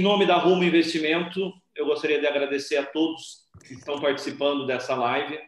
[0.00, 4.94] em nome da Rumo Investimento, eu gostaria de agradecer a todos que estão participando dessa
[4.94, 5.38] live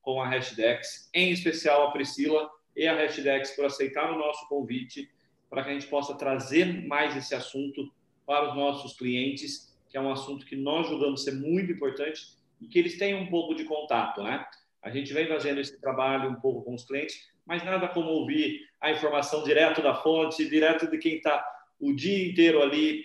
[0.00, 5.10] com a Hashdex, em especial a Priscila e a Hashdex por aceitar o nosso convite
[5.50, 7.92] para que a gente possa trazer mais esse assunto
[8.24, 12.28] para os nossos clientes, que é um assunto que nós julgamos ser muito importante
[12.60, 14.46] e que eles tenham um pouco de contato, né?
[14.84, 18.60] A gente vem fazendo esse trabalho um pouco com os clientes, mas nada como ouvir
[18.80, 21.44] a informação direto da fonte, direto de quem está
[21.80, 23.04] o dia inteiro ali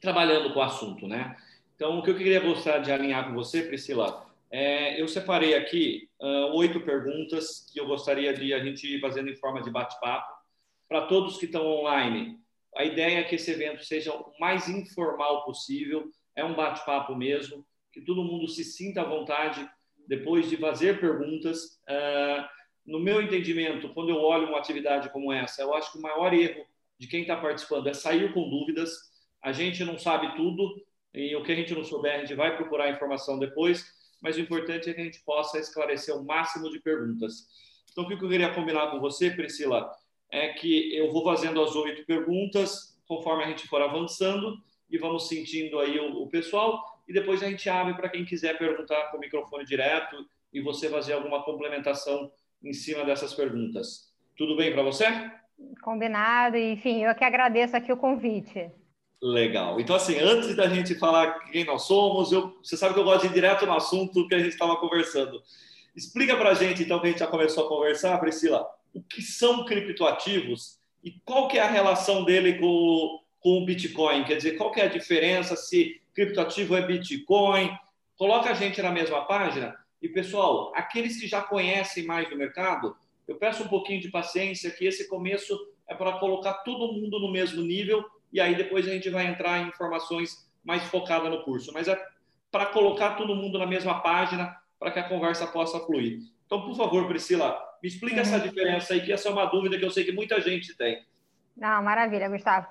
[0.00, 1.36] trabalhando com o assunto, né?
[1.76, 6.08] Então, o que eu queria gostar de alinhar com você, Priscila, é, eu separei aqui
[6.20, 10.30] uh, oito perguntas que eu gostaria de a gente ir fazendo em forma de bate-papo.
[10.88, 12.38] Para todos que estão online,
[12.76, 17.66] a ideia é que esse evento seja o mais informal possível, é um bate-papo mesmo,
[17.92, 19.66] que todo mundo se sinta à vontade
[20.06, 21.80] depois de fazer perguntas.
[21.88, 22.44] Uh,
[22.84, 26.34] no meu entendimento, quando eu olho uma atividade como essa, eu acho que o maior
[26.34, 26.66] erro
[27.02, 28.92] de quem está participando é sair com dúvidas.
[29.42, 30.72] A gente não sabe tudo
[31.12, 33.84] e o que a gente não souber, a gente vai procurar informação depois,
[34.20, 37.48] mas o importante é que a gente possa esclarecer o máximo de perguntas.
[37.90, 39.90] Então, o que eu queria combinar com você, Priscila,
[40.30, 44.56] é que eu vou fazendo as oito perguntas conforme a gente for avançando
[44.88, 48.56] e vamos sentindo aí o, o pessoal e depois a gente abre para quem quiser
[48.56, 52.30] perguntar com o microfone direto e você fazer alguma complementação
[52.62, 54.08] em cima dessas perguntas.
[54.36, 55.41] Tudo bem para você?
[55.82, 58.70] Combinado, enfim, eu que agradeço aqui o convite.
[59.22, 59.78] Legal.
[59.78, 63.22] Então, assim, antes da gente falar quem nós somos, eu, você sabe que eu gosto
[63.22, 65.40] de ir direto no assunto que a gente estava conversando.
[65.94, 69.22] Explica para a gente, então, que a gente já começou a conversar, Priscila, o que
[69.22, 74.24] são criptoativos e qual que é a relação dele com, com o Bitcoin?
[74.24, 77.70] Quer dizer, qual que é a diferença se criptoativo é Bitcoin?
[78.16, 79.76] Coloca a gente na mesma página.
[80.00, 82.96] E, pessoal, aqueles que já conhecem mais do mercado,
[83.32, 87.32] eu peço um pouquinho de paciência, que esse começo é para colocar todo mundo no
[87.32, 91.72] mesmo nível e aí depois a gente vai entrar em informações mais focadas no curso.
[91.72, 92.00] Mas é
[92.50, 96.18] para colocar todo mundo na mesma página para que a conversa possa fluir.
[96.46, 98.22] Então, por favor, Priscila, me explica uhum.
[98.22, 101.04] essa diferença aí, que essa é uma dúvida que eu sei que muita gente tem.
[101.56, 102.66] Não, maravilha, Gustavo.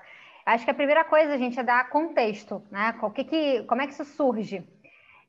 [0.46, 2.96] Acho que a primeira coisa, gente, é dar contexto, né?
[3.02, 4.64] O que que, como é que isso surge?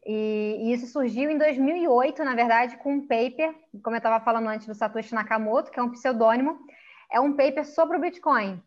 [0.06, 4.50] E, e, isso surgiu em 2008, na verdade, com um paper, como eu estava falando
[4.50, 6.60] antes do Satoshi Nakamoto, que é um pseudônimo,
[7.12, 8.62] é um paper sobre o Bitcoin.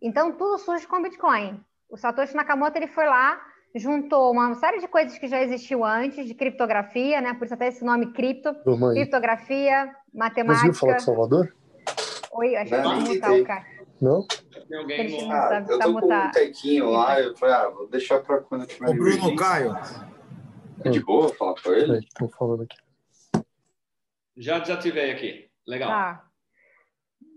[0.00, 1.60] Então, tudo surge com o Bitcoin.
[1.90, 3.40] O Satoshi Nakamoto ele foi lá,
[3.74, 7.34] juntou uma série de coisas que já existiu antes, de criptografia, né?
[7.34, 8.54] Por isso até esse nome cripto,
[8.92, 10.68] criptografia, matemática.
[10.68, 11.56] Conseguiu falar com Salvador?
[12.32, 13.66] Oi, acho que vou mutar o cara.
[14.00, 14.24] Não?
[14.68, 15.32] Tem alguém no...
[15.32, 18.68] ah, eu tô com um tequinho lá, eu falei, ah, vou deixar para quando eu
[18.68, 18.88] tiver...
[18.88, 19.76] O Bruno Caio.
[20.84, 21.98] É de boa falar com ele?
[21.98, 22.76] Estou falando aqui.
[24.36, 25.50] Já desativei aqui.
[25.66, 25.90] Legal.
[25.90, 26.24] Tá.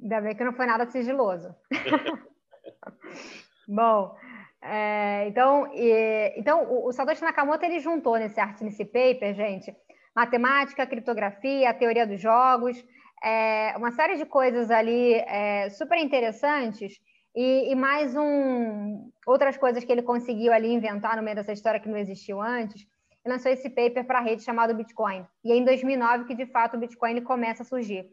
[0.02, 1.54] Ainda bem que não foi nada sigiloso.
[3.68, 4.16] Bom,
[4.62, 9.76] é, então, e, então o, o Satoshi Nakamoto ele juntou nesse arte nesse paper, gente,
[10.16, 12.84] matemática, criptografia, teoria dos jogos,
[13.24, 17.00] é, uma série de coisas ali é, super interessantes
[17.36, 21.80] e, e, mais um outras coisas que ele conseguiu ali inventar no meio dessa história
[21.80, 22.86] que não existiu antes.
[23.26, 25.26] Lançou esse paper para a rede chamado Bitcoin.
[25.44, 28.06] E é em 2009 que de fato o Bitcoin começa a surgir.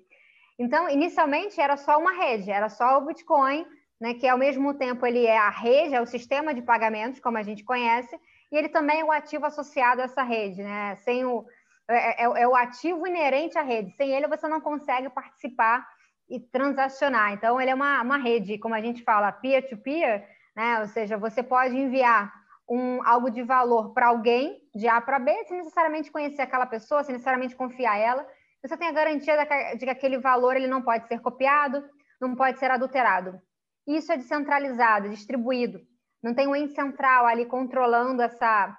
[0.58, 3.64] Então, inicialmente era só uma rede, era só o Bitcoin
[4.00, 7.36] né, que ao mesmo tempo ele é a rede, é o sistema de pagamentos, como
[7.36, 8.18] a gente conhece,
[8.50, 10.96] e ele também é o ativo associado a essa rede, né?
[10.96, 11.44] Sem o,
[11.88, 13.90] é, é, é o ativo inerente à rede.
[13.92, 15.86] Sem ele você não consegue participar
[16.30, 17.32] e transacionar.
[17.32, 20.80] Então, ele é uma, uma rede, como a gente fala, peer-to-peer, -peer, né?
[20.80, 22.32] Ou seja, você pode enviar
[22.68, 27.02] um, algo de valor para alguém, de A para B, sem necessariamente conhecer aquela pessoa,
[27.02, 28.26] sem necessariamente confiar ela.
[28.62, 29.36] Você tem a garantia
[29.76, 31.82] de que aquele valor ele não pode ser copiado,
[32.20, 33.40] não pode ser adulterado.
[33.86, 35.80] Isso é descentralizado, distribuído.
[36.22, 38.76] Não tem um ente central ali controlando essa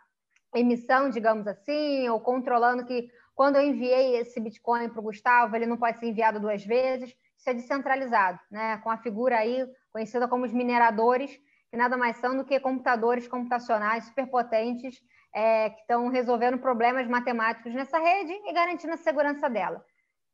[0.53, 5.65] emissão, digamos assim, ou controlando que quando eu enviei esse Bitcoin para o Gustavo, ele
[5.65, 7.15] não pode ser enviado duas vezes.
[7.37, 8.77] Isso é descentralizado, né?
[8.83, 11.39] com a figura aí conhecida como os mineradores,
[11.69, 15.01] que nada mais são do que computadores computacionais superpotentes
[15.33, 19.83] é, que estão resolvendo problemas matemáticos nessa rede e garantindo a segurança dela.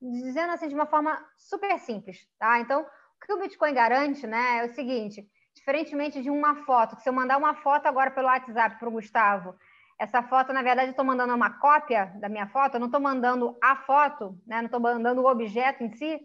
[0.02, 2.60] Dizendo assim de uma forma super simples, tá?
[2.60, 7.02] Então, o que o Bitcoin garante né, é o seguinte: diferentemente de uma foto, que
[7.02, 9.56] se eu mandar uma foto agora pelo WhatsApp para o Gustavo,
[9.98, 13.02] essa foto, na verdade, eu estou mandando uma cópia da minha foto, eu não estou
[13.02, 16.20] mandando a foto, né, não estou mandando o objeto em si.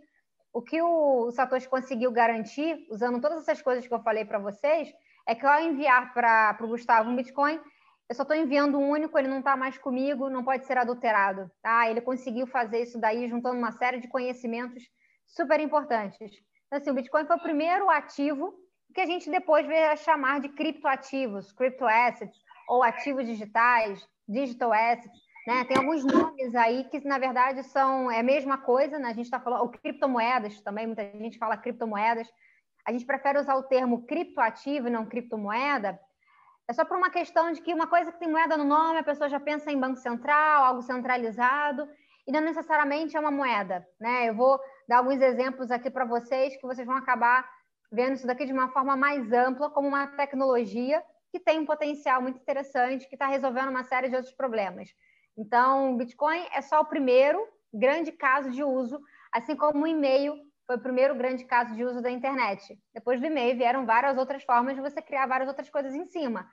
[0.52, 4.92] O que o Satoshi conseguiu garantir, usando todas essas coisas que eu falei para vocês,
[5.26, 7.60] é que ao enviar para o Gustavo um Bitcoin,
[8.08, 11.48] eu só estou enviando um único, ele não está mais comigo, não pode ser adulterado.
[11.62, 11.88] Tá?
[11.88, 14.82] Ele conseguiu fazer isso daí, juntando uma série de conhecimentos
[15.28, 16.32] super importantes.
[16.66, 18.52] Então, assim, o Bitcoin foi o primeiro ativo
[18.92, 22.36] que a gente depois veio a chamar de criptoativos, crypto assets,
[22.68, 25.20] ou ativos digitais, digital assets.
[25.46, 25.64] Né?
[25.64, 29.08] Tem alguns nomes aí que, na verdade, são é a mesma coisa, né?
[29.08, 32.28] a gente está falando, criptomoedas também, muita gente fala criptomoedas.
[32.86, 35.98] A gente prefere usar o termo criptoativo e não criptomoeda,
[36.70, 39.02] é só por uma questão de que uma coisa que tem moeda no nome, a
[39.02, 41.88] pessoa já pensa em banco central, algo centralizado,
[42.24, 43.84] e não necessariamente é uma moeda.
[43.98, 44.28] Né?
[44.28, 47.44] Eu vou dar alguns exemplos aqui para vocês que vocês vão acabar
[47.90, 51.02] vendo isso daqui de uma forma mais ampla, como uma tecnologia
[51.32, 54.94] que tem um potencial muito interessante, que está resolvendo uma série de outros problemas.
[55.36, 57.40] Então, Bitcoin é só o primeiro
[57.72, 59.00] grande caso de uso,
[59.32, 60.34] assim como o e-mail
[60.66, 62.78] foi o primeiro grande caso de uso da internet.
[62.94, 66.48] Depois do e-mail vieram várias outras formas de você criar várias outras coisas em cima.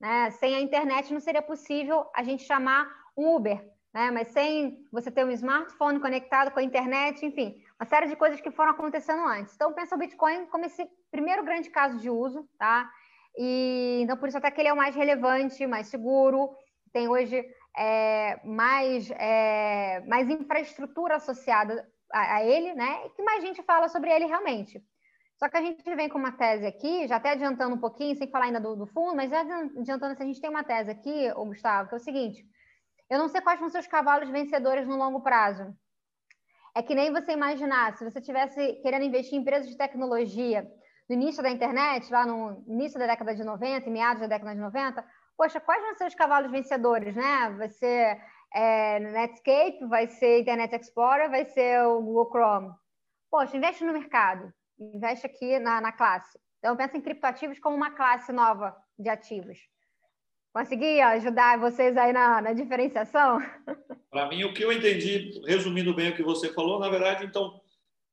[0.00, 0.30] Né?
[0.32, 2.86] Sem a internet não seria possível a gente chamar
[3.16, 3.64] um Uber,
[3.94, 4.10] né?
[4.10, 8.40] mas sem você ter um smartphone conectado com a internet, enfim, uma série de coisas
[8.40, 9.54] que foram acontecendo antes.
[9.54, 12.90] Então, pensa o Bitcoin como esse primeiro grande caso de uso, tá?
[13.36, 16.54] E então por isso até que ele é o mais relevante, mais seguro,
[16.92, 17.42] tem hoje
[17.76, 23.06] é, mais, é, mais infraestrutura associada a, a, ele, né?
[23.06, 24.82] E que mais gente fala sobre ele realmente.
[25.36, 28.30] Só que a gente vem com uma tese aqui, já até adiantando um pouquinho, sem
[28.30, 31.32] falar ainda do, do fundo, mas já adiantando, se a gente tem uma tese aqui,
[31.34, 32.44] ô Gustavo, que é o seguinte:
[33.10, 35.74] eu não sei quais vão ser os cavalos vencedores no longo prazo.
[36.74, 40.66] É que nem você imaginar, se você tivesse querendo investir em empresas de tecnologia
[41.08, 44.54] no início da internet, lá no início da década de 90, em meados da década
[44.54, 45.04] de 90,
[45.36, 47.50] poxa, quais vão ser os cavalos vencedores, né?
[47.56, 48.20] Vai ser
[48.54, 52.72] é, Netscape, vai ser Internet Explorer, vai ser o Google Chrome.
[53.30, 56.38] Poxa, investe no mercado, investe aqui na, na classe.
[56.58, 59.58] Então, pensa em criptoativos como uma classe nova de ativos.
[60.52, 63.38] Consegui ajudar vocês aí na, na diferenciação?
[64.10, 67.58] Para mim, o que eu entendi, resumindo bem o que você falou, na verdade, então,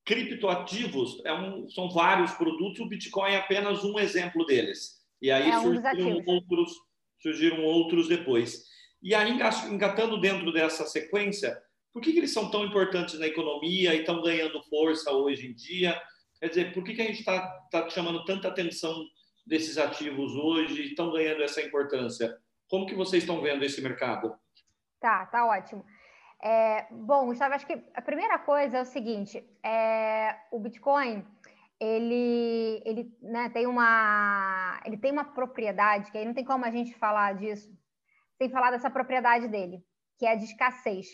[0.06, 4.98] criptoativos é um, são vários produtos, o Bitcoin é apenas um exemplo deles.
[5.22, 6.72] E aí é um surgiram, outros,
[7.19, 8.66] surgiram outros depois.
[9.01, 9.31] E aí,
[9.69, 11.57] engatando dentro dessa sequência,
[11.94, 15.54] por que, que eles são tão importantes na economia e estão ganhando força hoje em
[15.54, 16.00] dia?
[16.39, 19.04] Quer dizer, por que, que a gente está tá chamando tanta atenção
[19.45, 22.38] desses ativos hoje e estão ganhando essa importância?
[22.69, 24.33] Como que vocês estão vendo esse mercado?
[25.00, 25.83] Tá, tá ótimo.
[26.42, 31.25] É, bom, Gustavo, acho que a primeira coisa é o seguinte: é, o Bitcoin
[31.80, 36.72] ele, ele né, tem uma ele tem uma propriedade que aí não tem como a
[36.72, 37.72] gente falar disso
[38.38, 39.84] sem falar dessa propriedade dele,
[40.18, 41.08] que é a de escassez.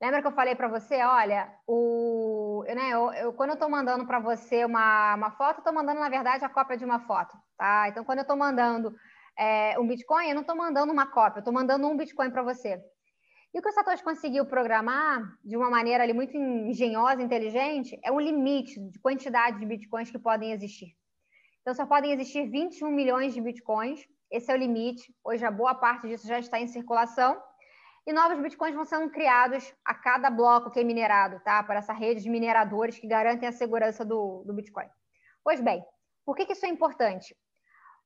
[0.00, 4.06] Lembra que eu falei para você, olha, o, né, eu, eu quando eu estou mandando
[4.06, 7.36] para você uma, uma foto, estou mandando, na verdade, a cópia de uma foto.
[7.56, 7.88] Tá?
[7.88, 8.94] Então, quando eu estou mandando
[9.38, 12.42] é, um Bitcoin, eu não estou mandando uma cópia, eu estou mandando um Bitcoin para
[12.42, 12.82] você.
[13.52, 18.12] E o que o Satoshi conseguiu programar de uma maneira ali muito engenhosa, inteligente, é
[18.12, 20.96] um limite de quantidade de bitcoins que podem existir.
[21.60, 25.12] Então, só podem existir 21 milhões de bitcoins, esse é o limite.
[25.24, 27.42] Hoje, a boa parte disso já está em circulação.
[28.06, 31.62] E novos bitcoins vão sendo criados a cada bloco que é minerado, tá?
[31.62, 34.88] Para essa rede de mineradores que garantem a segurança do, do Bitcoin.
[35.44, 35.84] Pois bem,
[36.24, 37.36] por que, que isso é importante?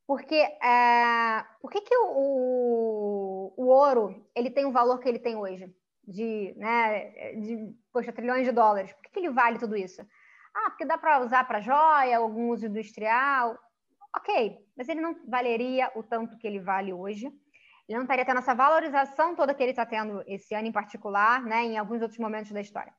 [0.07, 5.73] Porque é, por que, que o, ouro ele tem o valor que ele tem hoje?
[6.07, 8.93] De, né, de poxa, trilhões de dólares.
[8.93, 10.03] Por que, que ele vale tudo isso?
[10.55, 13.59] Ah, porque dá para usar para joia, algum uso industrial.
[14.17, 17.27] Ok, mas ele não valeria o tanto que ele vale hoje.
[17.89, 21.43] Ele não estaria tendo essa valorização toda que ele está tendo esse ano em particular,
[21.43, 22.95] né, em alguns outros momentos da história.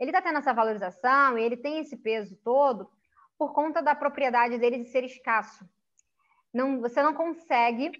[0.00, 2.90] Ele está tendo essa valorização e ele tem esse peso todo
[3.38, 5.64] por conta da propriedade dele de ser escasso
[6.54, 7.90] não, você não consegue,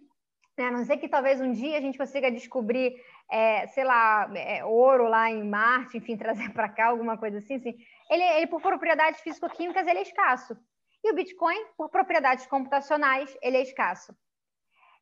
[0.57, 0.67] né?
[0.67, 2.95] a não ser que talvez um dia a gente consiga descobrir,
[3.31, 7.57] é, sei lá, é, ouro lá em Marte, enfim, trazer para cá alguma coisa assim,
[7.57, 7.77] assim.
[8.11, 10.57] Ele, ele, por propriedades físico-químicas, ele é escasso.
[11.03, 14.15] E o Bitcoin, por propriedades computacionais, ele é escasso.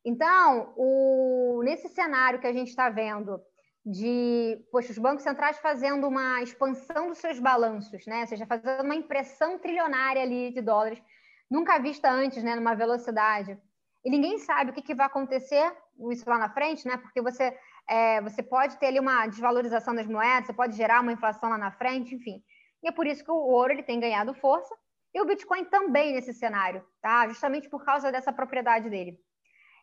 [0.05, 3.41] Então, o, nesse cenário que a gente está vendo
[3.85, 8.21] de poxa, os bancos centrais fazendo uma expansão dos seus balanços, né?
[8.21, 11.01] ou seja, fazendo uma impressão trilionária ali de dólares,
[11.49, 13.57] nunca vista antes, né, numa velocidade.
[14.03, 15.71] E ninguém sabe o que, que vai acontecer
[16.11, 16.97] isso lá na frente, né?
[16.97, 17.57] Porque você,
[17.87, 21.57] é, você pode ter ali uma desvalorização das moedas, você pode gerar uma inflação lá
[21.57, 22.43] na frente, enfim.
[22.81, 24.75] E é por isso que o ouro ele tem ganhado força
[25.13, 27.27] e o Bitcoin também nesse cenário, tá?
[27.29, 29.17] Justamente por causa dessa propriedade dele.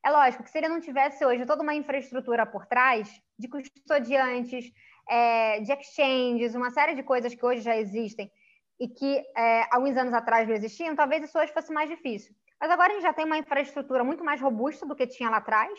[0.04, 4.72] É lógico que se ele não tivesse hoje toda uma infraestrutura por trás de custodiantes,
[5.08, 8.30] é, de exchanges, uma série de coisas que hoje já existem,
[8.78, 12.34] e que é, alguns anos atrás não existiam, talvez isso hoje fosse mais difícil.
[12.60, 15.38] Mas agora a gente já tem uma infraestrutura muito mais robusta do que tinha lá
[15.38, 15.72] atrás.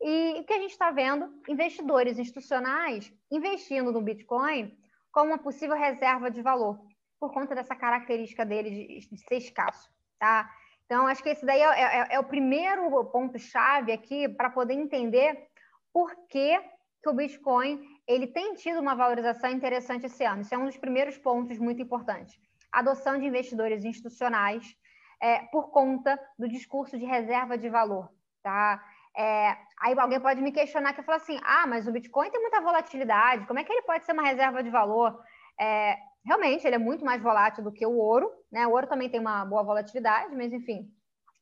[0.00, 1.32] E o que a gente está vendo?
[1.48, 4.76] Investidores institucionais investindo no Bitcoin
[5.10, 6.78] como uma possível reserva de valor,
[7.18, 9.90] por conta dessa característica dele de, ser escasso.
[10.18, 10.48] Tá?
[10.84, 15.48] Então, acho que esse daí é, é, é o primeiro ponto-chave aqui para poder entender
[15.92, 16.60] por que,
[17.02, 20.42] que o Bitcoin ele tem tido uma valorização interessante esse ano.
[20.42, 22.38] Isso é um dos primeiros pontos muito importantes.
[22.70, 24.76] Adoção de investidores institucionais
[25.20, 28.10] é, por conta do discurso de reserva de valor.
[28.42, 28.82] Tá?
[29.16, 32.60] É, aí alguém pode me questionar que fala assim: ah, mas o Bitcoin tem muita
[32.60, 35.18] volatilidade, como é que ele pode ser uma reserva de valor?
[35.58, 38.66] É, realmente, ele é muito mais volátil do que o ouro, né?
[38.66, 40.90] O ouro também tem uma boa volatilidade, mas enfim,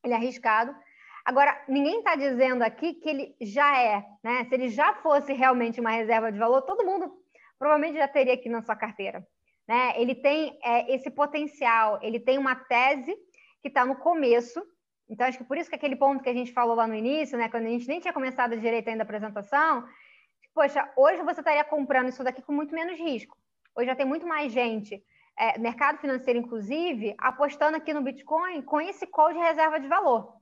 [0.04, 0.74] ele é arriscado.
[1.24, 4.44] Agora, ninguém está dizendo aqui que ele já é, né?
[4.44, 7.10] Se ele já fosse realmente uma reserva de valor, todo mundo
[7.58, 9.26] provavelmente já teria aqui na sua carteira.
[9.66, 9.94] Né?
[9.96, 13.16] Ele tem é, esse potencial, ele tem uma tese
[13.64, 14.62] que está no começo,
[15.08, 17.38] então, acho que por isso que aquele ponto que a gente falou lá no início,
[17.38, 19.88] né, quando a gente nem tinha começado direito ainda a apresentação,
[20.54, 23.34] poxa, hoje você estaria comprando isso daqui com muito menos risco.
[23.74, 25.02] Hoje já tem muito mais gente,
[25.38, 30.34] é, mercado financeiro inclusive, apostando aqui no Bitcoin com esse call de reserva de valor.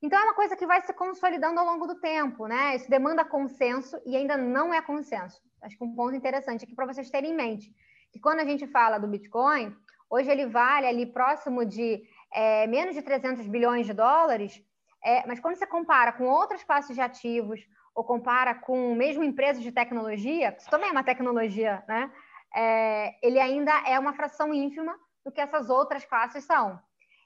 [0.00, 2.76] Então, é uma coisa que vai se consolidando ao longo do tempo, né?
[2.76, 5.40] Isso demanda consenso e ainda não é consenso.
[5.60, 7.72] Acho que um ponto interessante aqui para vocês terem em mente,
[8.12, 9.76] que quando a gente fala do Bitcoin,
[10.10, 12.02] hoje ele vale ali próximo de
[12.34, 14.62] é, menos de 300 bilhões de dólares,
[15.04, 17.60] é, mas quando você compara com outras classes de ativos,
[17.94, 22.10] ou compara com mesmo empresas de tecnologia, isso também é uma tecnologia, né?
[22.54, 26.80] É, ele ainda é uma fração ínfima do que essas outras classes são.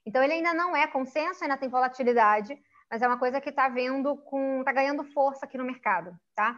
[0.04, 2.56] Então, ele ainda não é consenso, ainda tem volatilidade,
[2.90, 4.60] mas é uma coisa que está vendo com.
[4.60, 6.56] está ganhando força aqui no mercado, tá?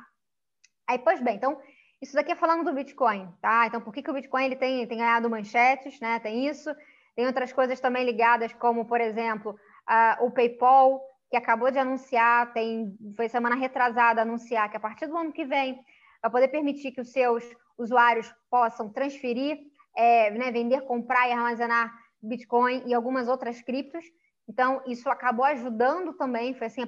[0.87, 1.61] Aí, pois bem, então,
[2.01, 3.67] isso daqui é falando do Bitcoin, tá?
[3.67, 6.19] Então, por que, que o Bitcoin ele tem, tem ganhado manchetes, né?
[6.19, 6.71] Tem isso.
[7.19, 12.53] Tem outras coisas também ligadas, como, por exemplo, uh, o PayPal, que acabou de anunciar,
[12.53, 15.81] tem, foi semana retrasada anunciar que a partir do ano que vem
[16.23, 17.43] vai poder permitir que os seus
[17.77, 19.59] usuários possam transferir,
[19.97, 24.05] é, né, vender, comprar e armazenar Bitcoin e algumas outras criptos.
[24.49, 26.83] Então, isso acabou ajudando também, foi assim,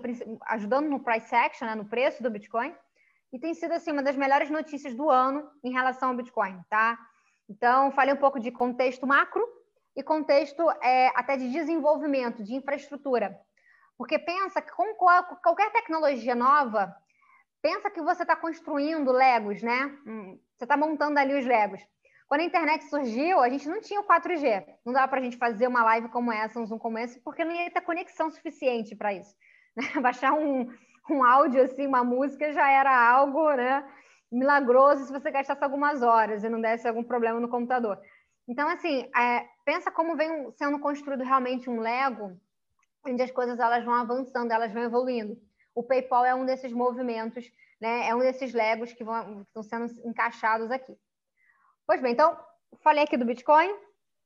[0.46, 2.72] ajudando no price action, né, no preço do Bitcoin,
[3.32, 6.96] e tem sido assim uma das melhores notícias do ano em relação ao Bitcoin, tá?
[7.48, 9.44] Então, falei um pouco de contexto macro,
[9.96, 13.38] e contexto é, até de desenvolvimento, de infraestrutura.
[13.98, 14.94] Porque pensa que com
[15.42, 16.94] qualquer tecnologia nova,
[17.60, 19.86] pensa que você está construindo Legos, né?
[20.06, 21.80] Hum, você está montando ali os Legos.
[22.26, 24.64] Quando a internet surgiu, a gente não tinha o 4G.
[24.86, 27.44] Não dava para a gente fazer uma live como essa, um Zoom como esse, porque
[27.44, 29.34] não ia ter conexão suficiente para isso.
[29.76, 30.00] Né?
[30.00, 30.68] Baixar um,
[31.08, 33.88] um áudio, assim, uma música, já era algo né,
[34.30, 37.96] milagroso se você gastasse algumas horas e não desse algum problema no computador.
[38.50, 42.36] Então, assim, é, pensa como vem sendo construído realmente um Lego,
[43.06, 45.40] onde as coisas elas vão avançando, elas vão evoluindo.
[45.72, 47.48] O PayPal é um desses movimentos,
[47.80, 48.08] né?
[48.08, 50.98] É um desses Legos que, vão, que estão sendo encaixados aqui.
[51.86, 52.36] Pois bem, então,
[52.82, 53.72] falei aqui do Bitcoin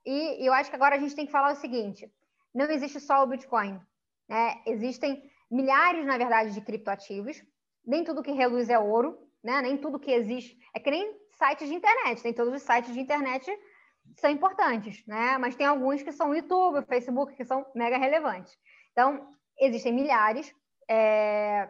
[0.06, 2.10] e, e eu acho que agora a gente tem que falar o seguinte:
[2.54, 3.78] não existe só o Bitcoin,
[4.26, 4.54] né?
[4.64, 7.44] Existem milhares, na verdade, de criptoativos.
[7.86, 9.60] Nem tudo que reluz é ouro, né?
[9.60, 12.22] Nem tudo que existe é que nem sites de internet.
[12.22, 13.54] Tem todos os sites de internet
[14.16, 15.38] são importantes, né?
[15.38, 18.56] Mas tem alguns que são YouTube, Facebook, que são mega relevantes.
[18.92, 20.54] Então, existem milhares,
[20.88, 21.68] é,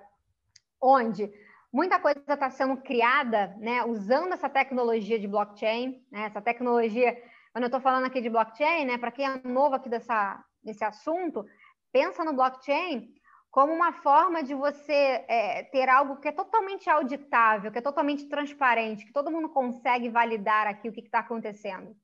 [0.80, 1.30] onde
[1.72, 3.84] muita coisa está sendo criada, né?
[3.84, 6.24] Usando essa tecnologia de blockchain, né?
[6.24, 7.16] Essa tecnologia,
[7.52, 8.98] quando eu estou falando aqui de blockchain, né?
[8.98, 11.44] Para quem é novo aqui dessa, desse assunto,
[11.92, 13.08] pensa no blockchain
[13.50, 18.28] como uma forma de você é, ter algo que é totalmente auditável, que é totalmente
[18.28, 21.96] transparente, que todo mundo consegue validar aqui o que está acontecendo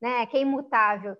[0.00, 1.16] né, que é imutável.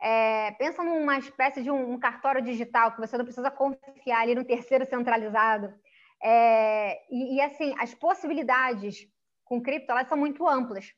[0.00, 4.34] É, pensa numa espécie de um, um, cartório digital que você não precisa confiar ali
[4.34, 5.72] no terceiro centralizado.
[6.20, 9.06] É, e, e, assim, as possibilidades
[9.44, 10.92] com cripto elas são muito amplas.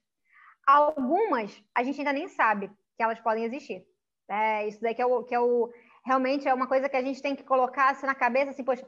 [0.67, 3.85] Algumas a gente ainda nem sabe que elas podem existir.
[4.29, 5.71] É, isso daí que é, o, que é o
[6.05, 8.87] realmente é uma coisa que a gente tem que colocar assim, na cabeça, assim, poxa,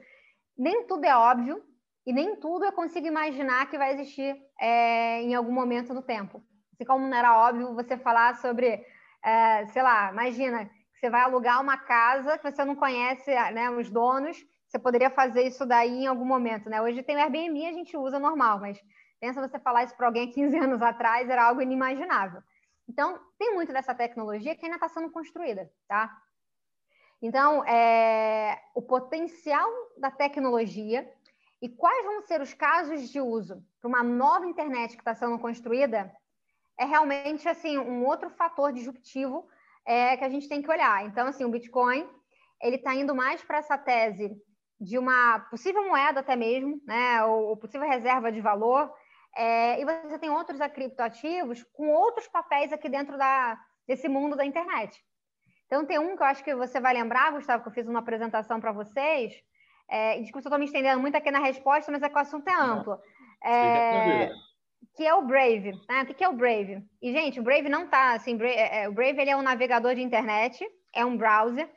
[0.56, 1.62] nem tudo é óbvio
[2.06, 6.42] e nem tudo eu consigo imaginar que vai existir é, em algum momento do tempo.
[6.76, 8.84] Assim como não era óbvio você falar sobre,
[9.24, 13.70] é, sei lá, imagina que você vai alugar uma casa que você não conhece né,
[13.70, 14.36] os donos,
[14.68, 16.82] você poderia fazer isso daí em algum momento, né?
[16.82, 18.78] Hoje tem o Airbnb, a gente usa normal, mas
[19.18, 22.42] pensa você falar isso para alguém 15 anos atrás, era algo inimaginável.
[22.86, 26.14] Então, tem muito dessa tecnologia que ainda está sendo construída, tá?
[27.22, 31.10] Então, é, o potencial da tecnologia
[31.62, 35.38] e quais vão ser os casos de uso para uma nova internet que está sendo
[35.38, 36.14] construída
[36.78, 39.46] é realmente assim um outro fator disruptivo
[39.86, 41.04] é, que a gente tem que olhar.
[41.04, 42.08] Então, assim, o Bitcoin
[42.60, 44.30] ele está indo mais para essa tese
[44.80, 48.92] de uma possível moeda até mesmo, né, ou, possível reserva de valor.
[49.34, 54.44] É, e você tem outros criptoativos com outros papéis aqui dentro da, desse mundo da
[54.44, 54.98] internet.
[55.66, 57.98] Então, tem um que eu acho que você vai lembrar, Gustavo, que eu fiz uma
[57.98, 59.34] apresentação para vocês.
[59.88, 62.18] É, desculpa se eu estou me estendendo muito aqui na resposta, mas é que o
[62.18, 62.98] assunto é amplo.
[63.44, 64.30] É,
[64.96, 65.72] que é o Brave.
[65.88, 66.02] Né?
[66.02, 66.82] O que é o Brave?
[67.02, 68.38] E, gente, o Brave não está assim.
[68.42, 71.70] É, é, o Brave ele é um navegador de internet, é um browser.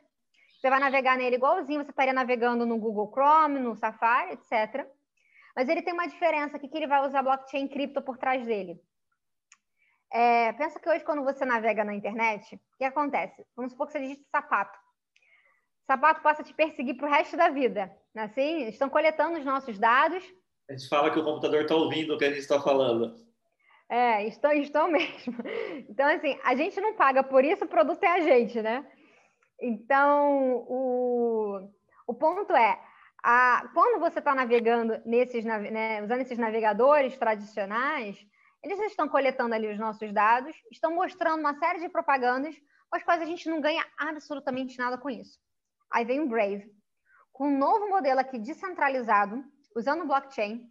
[0.58, 4.86] Você vai navegar nele igualzinho você estaria navegando no Google Chrome, no Safari, etc.
[5.54, 8.80] Mas ele tem uma diferença aqui que ele vai usar blockchain cripto por trás dele.
[10.12, 13.46] É, pensa que hoje, quando você navega na internet, o que acontece?
[13.54, 14.78] Vamos supor que você digite sapato.
[15.86, 17.94] Sapato passa a te perseguir para o resto da vida.
[18.14, 18.24] Né?
[18.24, 20.22] Assim, estão coletando os nossos dados.
[20.70, 23.16] A gente fala que o computador está ouvindo o que a gente está falando.
[23.88, 25.34] É, estão, estão mesmo.
[25.90, 28.86] Então, assim, a gente não paga por isso, o produto é a gente, né?
[29.60, 31.68] Então, o,
[32.06, 32.80] o ponto é,
[33.20, 38.16] a, quando você está navegando nesses, né, usando esses navegadores tradicionais,
[38.62, 42.54] eles estão coletando ali os nossos dados, estão mostrando uma série de propagandas,
[42.88, 45.36] com as quais a gente não ganha absolutamente nada com isso.
[45.92, 46.70] Aí vem o Brave,
[47.32, 50.70] com um novo modelo aqui descentralizado, usando blockchain,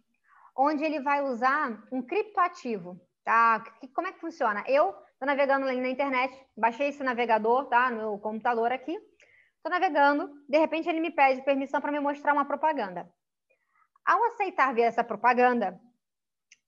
[0.56, 3.64] onde ele vai usar um criptoativo, tá?
[3.94, 4.64] Como é que funciona?
[4.66, 7.90] Eu estou navegando ali na internet, baixei esse navegador, tá?
[7.90, 8.92] No computador aqui,
[9.56, 13.08] estou navegando, de repente ele me pede permissão para me mostrar uma propaganda.
[14.04, 15.80] Ao aceitar ver essa propaganda,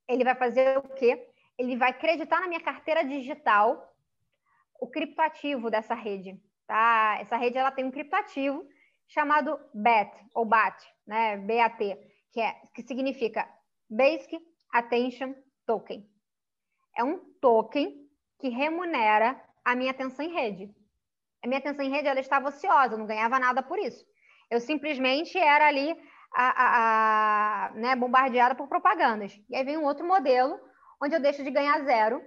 [0.06, 1.28] ele vai fazer o quê?
[1.58, 3.94] Ele vai acreditar na minha carteira digital
[4.80, 7.16] o criptoativo dessa rede, tá?
[7.20, 8.66] Essa rede ela tem um criptoativo
[9.06, 11.36] chamado BAT ou BAT, né?
[11.36, 11.98] BAT,
[12.32, 13.48] que é que significa
[13.88, 14.38] Basic
[14.72, 15.34] Attention
[15.66, 16.08] Token.
[16.96, 18.08] É um token
[18.40, 20.74] que remunera a minha atenção em rede.
[21.44, 24.04] A minha atenção em rede ela estava ociosa, eu não ganhava nada por isso.
[24.50, 25.90] Eu simplesmente era ali
[26.34, 29.38] a, a, a, né, bombardeada por propagandas.
[29.48, 30.58] E aí vem um outro modelo,
[31.02, 32.22] onde eu deixo de ganhar zero,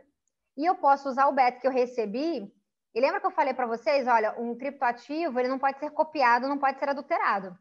[0.58, 2.52] e eu posso usar o BET que eu recebi.
[2.94, 6.48] E lembra que eu falei para vocês, olha, um criptoativo ele não pode ser copiado,
[6.48, 7.58] não pode ser adulterado.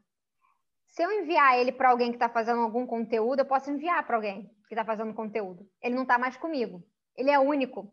[0.95, 4.15] Se eu enviar ele para alguém que está fazendo algum conteúdo, eu posso enviar para
[4.15, 5.69] alguém que está fazendo conteúdo.
[5.83, 6.87] Ele não está mais comigo.
[7.17, 7.93] Ele é único.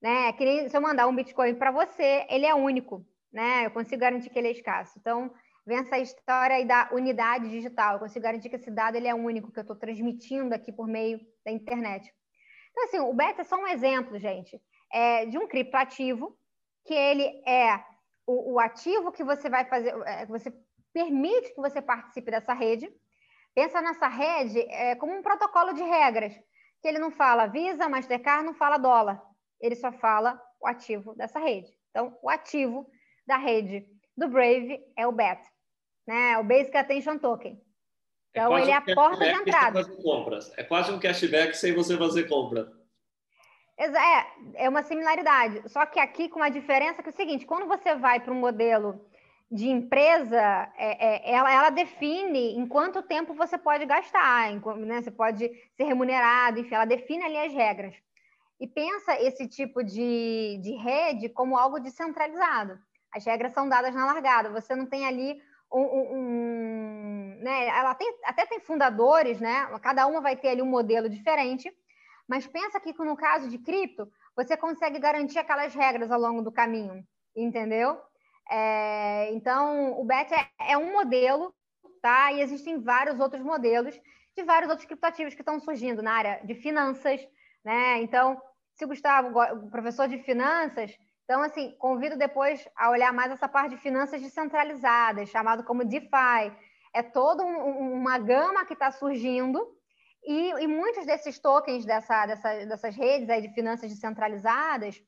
[0.00, 0.32] Né?
[0.38, 3.04] Nem se eu mandar um Bitcoin para você, ele é único.
[3.32, 3.66] Né?
[3.66, 4.96] Eu consigo garantir que ele é escasso.
[5.00, 5.34] Então,
[5.66, 7.94] vem essa história aí da unidade digital.
[7.94, 10.86] Eu consigo garantir que esse dado ele é único, que eu estou transmitindo aqui por
[10.86, 12.14] meio da internet.
[12.70, 14.56] Então, assim, o BET é só um exemplo, gente,
[14.92, 16.38] é, de um criptoativo,
[16.84, 17.74] que ele é
[18.24, 20.52] o, o ativo que você vai fazer, é, que você
[20.98, 22.90] permite que você participe dessa rede.
[23.54, 26.34] Pensa nessa rede é, como um protocolo de regras,
[26.80, 29.22] que ele não fala Visa, Mastercard, não fala dólar.
[29.60, 31.68] Ele só fala o ativo dessa rede.
[31.90, 32.88] Então, o ativo
[33.26, 35.40] da rede do Brave é o BET
[36.08, 36.38] né?
[36.38, 37.52] O Basic Attention Token.
[38.34, 39.80] É então, é ele é a porta de entrada.
[40.56, 42.72] É quase um cashback sem você fazer compra.
[43.76, 45.62] É, é uma similaridade.
[45.68, 48.40] Só que aqui com uma diferença que é o seguinte, quando você vai para um
[48.40, 49.07] modelo
[49.50, 55.00] de empresa, é, é, ela, ela, define em quanto tempo você pode gastar, em, né?
[55.00, 57.94] você pode ser remunerado, enfim, ela define ali as regras.
[58.60, 62.78] E pensa esse tipo de, de rede como algo descentralizado.
[63.14, 65.40] As regras são dadas na largada, você não tem ali
[65.72, 69.66] um, um, né, ela tem, até tem fundadores, né?
[69.82, 71.70] Cada uma vai ter ali um modelo diferente,
[72.26, 76.52] mas pensa que no caso de cripto, você consegue garantir aquelas regras ao longo do
[76.52, 77.02] caminho,
[77.34, 77.98] entendeu?
[78.50, 81.54] É, então, o BET é, é, um modelo,
[82.00, 82.32] tá?
[82.32, 83.98] E existem vários outros modelos
[84.36, 87.20] de vários outros criptoativos que estão surgindo na área de finanças,
[87.64, 88.00] né?
[88.02, 88.40] Então,
[88.74, 89.32] se o Gustavo,
[89.70, 95.28] professor de finanças, então, assim, convido depois a olhar mais essa parte de finanças descentralizadas,
[95.28, 96.56] chamado como DeFi.
[96.94, 99.60] É toda um, uma gama que está surgindo
[100.24, 105.02] e, e, muitos desses tokens dessa, dessa, dessas redes aí de finanças descentralizadas,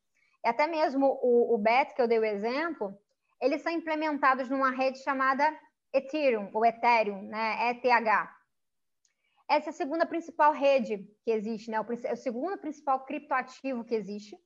[0.45, 2.95] até mesmo o, o BET, que eu dei o exemplo,
[3.41, 5.45] eles são implementados numa rede chamada
[5.93, 7.71] Ethereum, ou Ethereum, né?
[7.71, 8.31] ETH.
[9.49, 11.81] Essa é a segunda principal rede que existe, né?
[11.81, 14.37] O, o segundo principal criptoativo que existe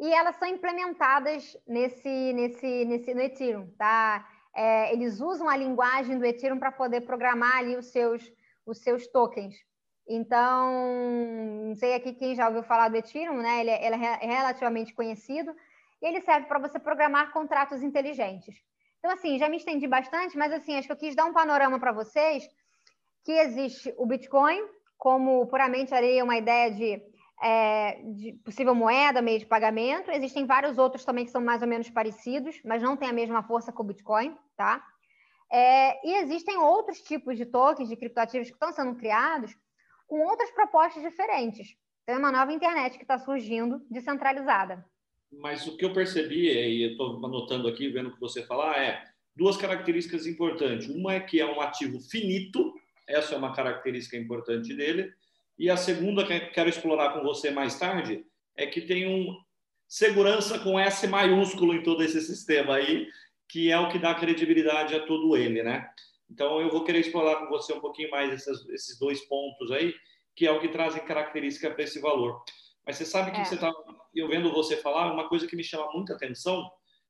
[0.00, 4.26] e elas são implementadas nesse, nesse, nesse, no Ethereum, tá?
[4.54, 8.22] É, eles usam a linguagem do Ethereum para poder programar ali os seus,
[8.64, 9.54] os seus tokens.
[10.08, 10.72] Então,
[11.66, 13.60] não sei aqui quem já ouviu falar do Ethereum, né?
[13.60, 15.54] Ele, é, ele é relativamente conhecido
[16.00, 18.54] e ele serve para você programar contratos inteligentes.
[18.98, 21.78] Então, assim, já me estendi bastante, mas assim, acho que eu quis dar um panorama
[21.78, 22.44] para vocês
[23.24, 24.60] que existe o Bitcoin
[24.96, 27.02] como puramente areia, uma ideia de
[27.42, 30.10] é, de possível moeda, meio de pagamento.
[30.10, 33.42] Existem vários outros também que são mais ou menos parecidos, mas não têm a mesma
[33.42, 34.84] força que o Bitcoin, tá?
[35.50, 39.56] É, e existem outros tipos de tokens, de criptoativos que estão sendo criados
[40.06, 41.68] com outras propostas diferentes.
[42.02, 44.84] Então, é uma nova internet que está surgindo, descentralizada.
[45.32, 48.78] Mas o que eu percebi, e eu estou anotando aqui, vendo o que você falar,
[48.82, 50.88] é duas características importantes.
[50.88, 52.74] Uma é que é um ativo finito,
[53.08, 55.12] essa é uma característica importante dele.
[55.58, 58.24] E a segunda, que eu quero explorar com você mais tarde,
[58.56, 59.36] é que tem um
[59.88, 63.08] segurança com S maiúsculo em todo esse sistema aí,
[63.48, 65.88] que é o que dá credibilidade a todo ele, né?
[66.30, 69.92] Então, eu vou querer explorar com você um pouquinho mais esses, esses dois pontos aí,
[70.36, 72.40] que é o que trazem característica para esse valor.
[72.86, 73.44] Mas você sabe que é.
[73.44, 73.72] você está,
[74.14, 76.68] eu vendo você falar, uma coisa que me chama muita atenção,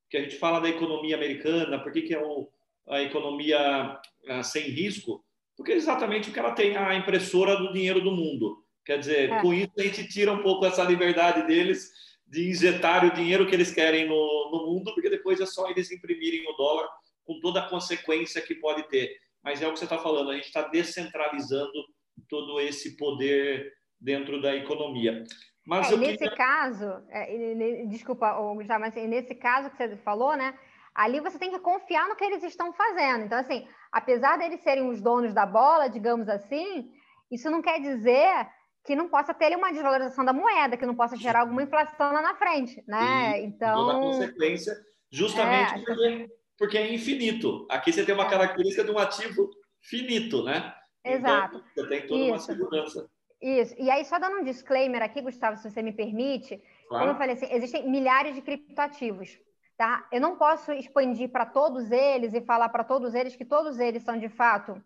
[0.08, 2.48] que a gente fala da economia americana, por que, que é o,
[2.88, 5.24] a economia a, sem risco?
[5.56, 8.64] Porque é exatamente o que ela tem a impressora do dinheiro do mundo.
[8.84, 9.40] Quer dizer, é.
[9.40, 11.90] com isso a gente tira um pouco essa liberdade deles
[12.26, 15.90] de injetar o dinheiro que eles querem no, no mundo, porque depois é só eles
[15.90, 16.88] imprimirem o dólar
[17.24, 19.16] com toda a consequência que pode ter.
[19.42, 21.84] Mas é o que você está falando, a gente está descentralizando
[22.28, 25.22] todo esse poder dentro da economia.
[25.66, 26.36] Mas é, nesse queria...
[26.36, 30.58] caso, é, desculpa, Gustavo, mas assim, nesse caso que você falou, né?
[30.94, 33.24] Ali você tem que confiar no que eles estão fazendo.
[33.24, 36.90] Então, assim, apesar deles serem os donos da bola, digamos assim,
[37.30, 38.48] isso não quer dizer
[38.84, 42.22] que não possa ter uma desvalorização da moeda, que não possa gerar alguma inflação lá
[42.22, 43.40] na frente, né?
[43.42, 44.74] Então, toda consequência,
[45.12, 47.66] justamente é, porque, porque, é infinito.
[47.70, 48.30] Aqui você tem uma é.
[48.30, 50.74] característica de um ativo finito, né?
[51.04, 51.56] Então, Exato.
[51.56, 52.32] Então, você tem toda Isso.
[52.32, 53.10] uma segurança.
[53.40, 53.74] Isso.
[53.78, 57.04] E aí, só dando um disclaimer aqui, Gustavo, se você me permite, claro.
[57.04, 59.38] como eu falei assim, existem milhares de criptoativos.
[59.76, 60.06] Tá?
[60.12, 64.02] Eu não posso expandir para todos eles e falar para todos eles que todos eles
[64.02, 64.78] são de fato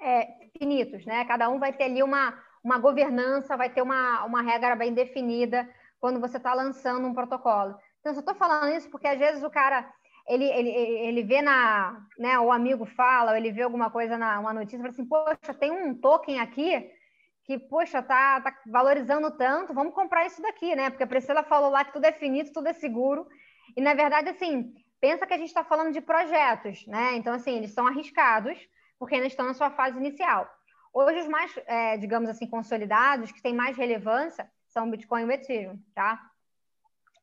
[0.00, 0.26] é,
[0.58, 1.24] finitos, né?
[1.24, 5.68] Cada um vai ter ali uma, uma governança, vai ter uma, uma regra bem definida
[6.00, 7.76] quando você está lançando um protocolo.
[8.00, 9.88] Então, eu estou falando isso porque às vezes o cara
[10.28, 14.38] ele, ele, ele vê na, né, o amigo fala, ou ele vê alguma coisa na
[14.38, 16.90] uma notícia, fala assim, poxa, tem um token aqui
[17.48, 20.90] que, poxa, tá, tá valorizando tanto, vamos comprar isso daqui, né?
[20.90, 23.26] Porque a Priscila falou lá que tudo é finito, tudo é seguro.
[23.74, 27.16] E, na verdade, assim, pensa que a gente está falando de projetos, né?
[27.16, 28.58] Então, assim, eles são arriscados,
[28.98, 30.46] porque ainda estão na sua fase inicial.
[30.92, 35.24] Hoje, os mais, é, digamos assim, consolidados, que têm mais relevância, são o Bitcoin e
[35.24, 36.20] o Ethereum, tá?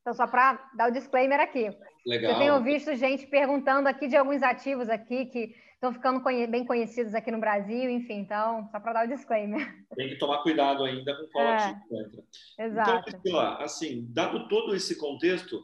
[0.00, 1.70] Então, só para dar o disclaimer aqui.
[2.04, 2.32] Legal.
[2.32, 7.14] Eu tenho visto gente perguntando aqui de alguns ativos aqui que estão ficando bem conhecidos
[7.14, 9.86] aqui no Brasil, enfim, então, só para dar o disclaimer.
[9.94, 12.24] Tem que tomar cuidado ainda com qual é, ativo entra.
[12.58, 12.90] Exato.
[12.90, 15.62] Então, Priscila, assim, dado todo esse contexto,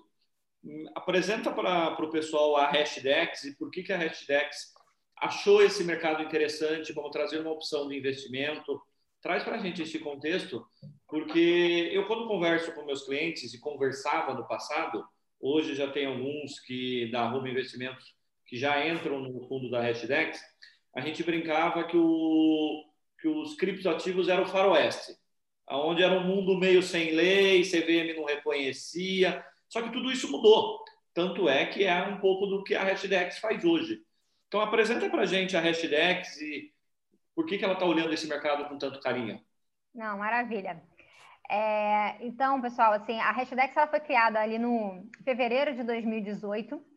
[0.62, 4.72] hum, apresenta para o pessoal a Hashdex e por que, que a Hashdex
[5.16, 8.80] achou esse mercado interessante, vamos trazer uma opção de investimento.
[9.22, 10.66] Traz para a gente esse contexto,
[11.08, 15.02] porque eu, quando converso com meus clientes e conversava no passado,
[15.40, 18.20] hoje já tem alguns que da Rumo Investimentos
[18.52, 20.38] que já entram no fundo da Hashdex,
[20.94, 22.84] a gente brincava que, o,
[23.18, 25.16] que os criptoativos eram o faroeste,
[25.70, 30.84] onde era um mundo meio sem lei, CVM não reconhecia, só que tudo isso mudou.
[31.14, 34.02] Tanto é que é um pouco do que a Hashdex faz hoje.
[34.48, 36.70] Então, apresenta para gente a Hashdex e
[37.34, 39.40] por que, que ela está olhando esse mercado com tanto carinho.
[39.94, 40.82] Não, maravilha.
[41.48, 46.91] É, então, pessoal, assim, a Hashdex ela foi criada ali no fevereiro de 2018,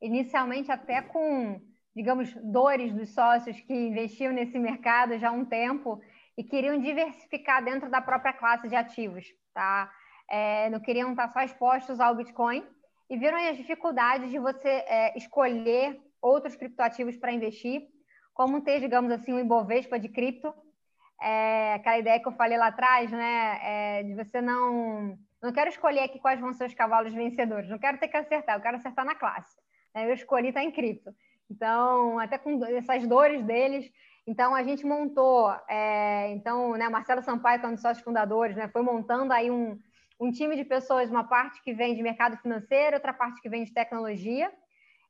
[0.00, 1.60] inicialmente até com,
[1.94, 6.00] digamos, dores dos sócios que investiam nesse mercado já há um tempo
[6.36, 9.90] e queriam diversificar dentro da própria classe de ativos, tá?
[10.30, 12.64] É, não queriam estar só expostos ao Bitcoin
[13.10, 17.82] e viram as dificuldades de você é, escolher outros criptoativos para investir,
[18.34, 20.54] como ter, digamos assim, um Ibovespa de cripto,
[21.20, 25.18] é, aquela ideia que eu falei lá atrás, né, é, de você não...
[25.40, 28.56] Não quero escolher aqui quais vão ser os cavalos vencedores, não quero ter que acertar,
[28.56, 29.56] eu quero acertar na classe.
[30.06, 31.14] Eu escolhi estar tá em cripto.
[31.50, 33.90] Então, até com essas dores deles,
[34.26, 38.54] então a gente montou, é, então, né, Marcelo Sampaio, que é um dos sócios fundadores,
[38.54, 39.78] né, foi montando aí um,
[40.20, 43.64] um time de pessoas, uma parte que vem de mercado financeiro, outra parte que vem
[43.64, 44.52] de tecnologia,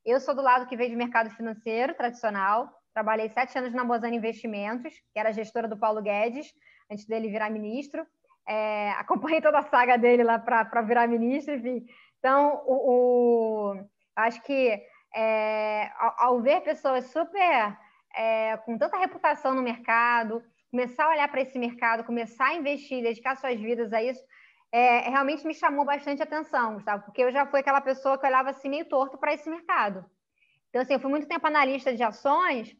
[0.09, 2.73] eu sou do lado que veio de mercado financeiro tradicional.
[2.95, 6.47] Trabalhei sete anos na Bozana Investimentos, que era gestora do Paulo Guedes,
[6.91, 8.07] antes dele virar ministro.
[8.49, 11.85] É, acompanhei toda a saga dele lá para virar ministro, enfim.
[12.19, 13.75] Então, o
[14.19, 14.81] acho que
[15.15, 17.79] é, ao, ao, ver pessoas super
[18.15, 23.03] é, com tanta reputação no mercado, começar a olhar para esse mercado, começar a investir,
[23.03, 24.23] dedicar suas vidas a isso,
[24.71, 28.51] é, realmente me chamou bastante atenção, Gustavo, porque eu já fui aquela pessoa que olhava
[28.51, 30.05] assim meio torto para esse mercado.
[30.69, 32.77] Então, assim, eu fui muito tempo analista de ações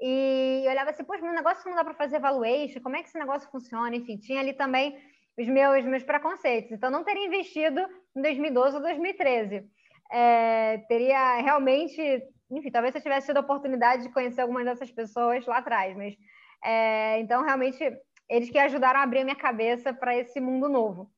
[0.00, 3.18] e olhava assim, poxa, meu negócio não dá para fazer valuation, como é que esse
[3.18, 3.94] negócio funciona?
[3.96, 4.96] Enfim, tinha ali também
[5.36, 6.70] os meus, meus preconceitos.
[6.70, 7.80] Então, não teria investido
[8.14, 9.68] em 2012 ou 2013.
[10.12, 12.00] É, teria realmente,
[12.50, 16.14] enfim, talvez eu tivesse tido a oportunidade de conhecer algumas dessas pessoas lá atrás, mas
[16.62, 17.82] é, então realmente
[18.28, 21.10] eles que ajudaram a abrir a minha cabeça para esse mundo novo.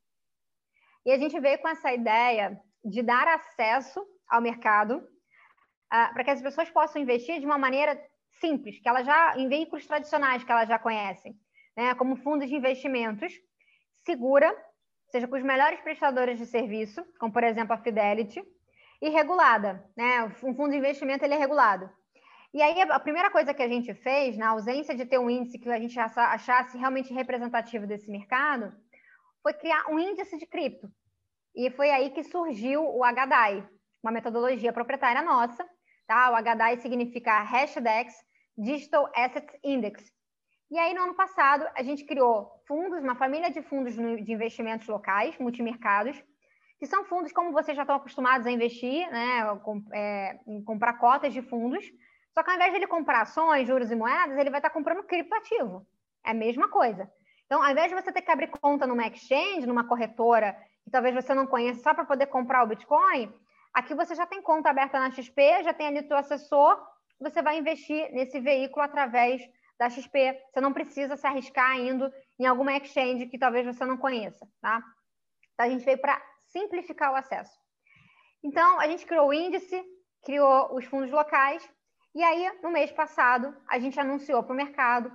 [1.05, 6.31] E a gente veio com essa ideia de dar acesso ao mercado uh, para que
[6.31, 8.01] as pessoas possam investir de uma maneira
[8.41, 11.37] simples, que elas já em veículos tradicionais que elas já conhecem,
[11.77, 13.33] né, como fundos de investimentos,
[14.05, 14.55] segura,
[15.11, 18.43] seja com os melhores prestadores de serviço, como por exemplo a Fidelity,
[19.05, 20.25] e regulada, né?
[20.43, 21.91] Um fundo de investimento ele é regulado.
[22.55, 25.59] E aí a primeira coisa que a gente fez, na ausência de ter um índice
[25.59, 28.73] que a gente achasse realmente representativo desse mercado,
[29.43, 30.91] foi criar um índice de cripto.
[31.55, 33.69] E foi aí que surgiu o HDAI,
[34.03, 35.69] uma metodologia proprietária nossa.
[36.07, 36.31] Tá?
[36.31, 38.15] O HDAI significa Hashdex
[38.57, 40.03] Digital Assets Index.
[40.71, 44.89] E aí, no ano passado, a gente criou fundos, uma família de fundos de investimentos
[44.89, 46.17] locais, multimercados,
[46.85, 49.41] que são fundos como vocês já estão acostumados a investir, né,
[49.95, 51.83] é, em comprar cotas de fundos,
[52.35, 55.03] só que ao invés de ele comprar ações, juros e moedas, ele vai estar comprando
[55.03, 55.87] criptoativo.
[56.23, 57.11] É a mesma coisa.
[57.47, 61.15] Então, ao invés de você ter que abrir conta numa exchange, numa corretora, que talvez
[61.15, 63.33] você não conheça só para poder comprar o Bitcoin,
[63.73, 66.79] aqui você já tem conta aberta na XP, já tem ali o seu assessor,
[67.19, 69.41] você vai investir nesse veículo através
[69.79, 70.39] da XP.
[70.53, 74.83] Você não precisa se arriscar indo em alguma exchange que talvez você não conheça, tá?
[75.55, 76.21] Então, a gente veio para
[76.55, 77.53] simplificar o acesso.
[78.43, 79.85] Então, a gente criou o índice,
[80.25, 81.69] criou os fundos locais,
[82.15, 85.11] e aí, no mês passado, a gente anunciou para o mercado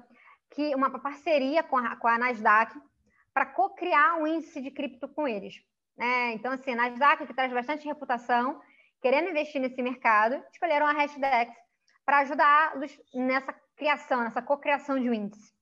[0.52, 2.78] que uma parceria com a, com a Nasdaq
[3.34, 5.56] para co-criar um índice de cripto com eles.
[5.98, 6.34] Né?
[6.34, 8.60] Então, assim, a Nasdaq, que traz bastante reputação,
[9.02, 11.54] querendo investir nesse mercado, escolheram a Hashdex
[12.06, 15.54] para ajudá-los nessa criação, nessa co-criação de um índice.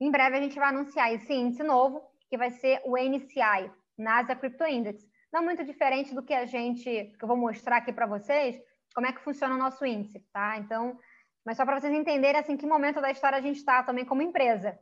[0.00, 4.40] Em breve, a gente vai anunciar esse índice novo, que vai ser o NCI, Nasdaq
[4.40, 5.07] Crypto Index.
[5.32, 8.60] Não muito diferente do que a gente, que eu vou mostrar aqui para vocês,
[8.94, 10.56] como é que funciona o nosso índice, tá?
[10.58, 10.98] Então,
[11.44, 14.22] mas só para vocês entenderem assim que momento da história a gente está também como
[14.22, 14.78] empresa.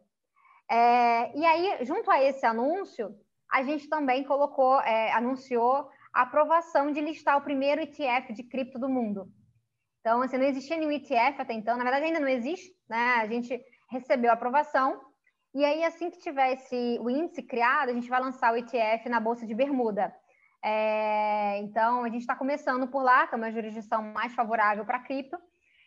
[0.71, 3.15] É, e aí, junto a esse anúncio,
[3.51, 8.79] a gente também colocou, é, anunciou a aprovação de listar o primeiro ETF de cripto
[8.79, 9.31] do mundo.
[10.01, 13.17] Então, assim, não existia nenhum ETF até então, na verdade ainda não existe, né?
[13.21, 15.01] A gente recebeu a aprovação
[15.57, 19.19] e aí, assim que tivesse o índice criado, a gente vai lançar o ETF na
[19.19, 20.15] Bolsa de Bermuda.
[20.69, 24.99] É, então, a gente está começando por lá, que é uma jurisdição mais favorável para
[24.99, 25.39] cripto,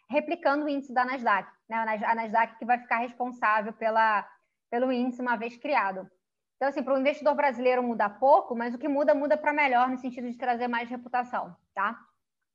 [0.10, 1.52] replicando o índice da Nasdaq.
[1.70, 1.76] Né?
[2.06, 4.26] A Nasdaq que vai ficar responsável pela,
[4.72, 6.10] pelo índice uma vez criado.
[6.56, 9.90] Então, assim, para o investidor brasileiro muda pouco, mas o que muda, muda para melhor,
[9.90, 12.00] no sentido de trazer mais reputação, tá?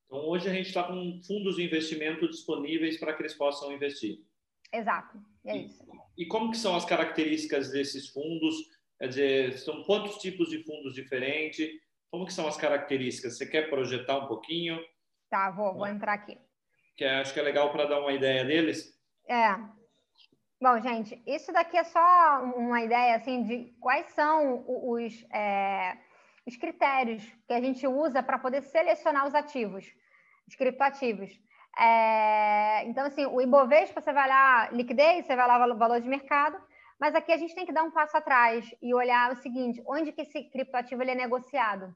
[0.06, 4.24] Então, hoje a gente está com fundos de investimento disponíveis para que eles possam investir.
[4.72, 5.82] Exato, é isso.
[6.16, 8.56] E, e como que são as características desses fundos?
[8.98, 11.83] Quer dizer, são quantos tipos de fundos diferentes?
[12.14, 13.36] Como que são as características?
[13.36, 14.78] Você quer projetar um pouquinho?
[15.28, 16.38] Tá, vou, vou entrar aqui.
[16.96, 18.96] Que acho que é legal para dar uma ideia deles.
[19.28, 19.56] É.
[20.62, 25.98] Bom, gente, isso daqui é só uma ideia assim de quais são os, é,
[26.46, 29.84] os critérios que a gente usa para poder selecionar os ativos,
[30.46, 31.32] os criptoativos.
[31.76, 36.62] É, então, assim, o Ibovespa, você vai lá, liquidez, você vai lá, valor de mercado,
[37.00, 40.12] mas aqui a gente tem que dar um passo atrás e olhar o seguinte, onde
[40.12, 41.92] que esse criptoativo ele é negociado?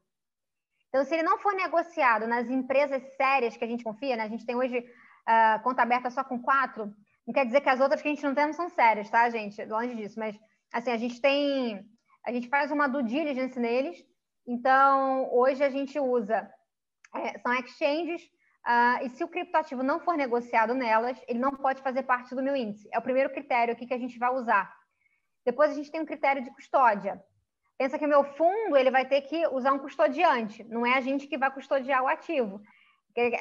[0.88, 4.24] Então, se ele não for negociado nas empresas sérias que a gente confia, né?
[4.24, 6.94] a gente tem hoje uh, conta aberta só com quatro,
[7.26, 9.28] não quer dizer que as outras que a gente não tem não são sérias, tá,
[9.28, 9.62] gente?
[9.66, 10.38] Longe disso, mas
[10.72, 11.84] assim, a gente tem,
[12.24, 14.02] a gente faz uma due diligence neles,
[14.46, 16.50] então hoje a gente usa,
[17.14, 18.22] é, são exchanges,
[18.66, 22.42] uh, e se o criptoativo não for negociado nelas, ele não pode fazer parte do
[22.42, 22.88] meu índice.
[22.90, 24.74] É o primeiro critério aqui que a gente vai usar.
[25.44, 27.22] Depois a gente tem um critério de custódia.
[27.78, 31.00] Pensa que o meu fundo ele vai ter que usar um custodiante, não é a
[31.00, 32.60] gente que vai custodiar o ativo.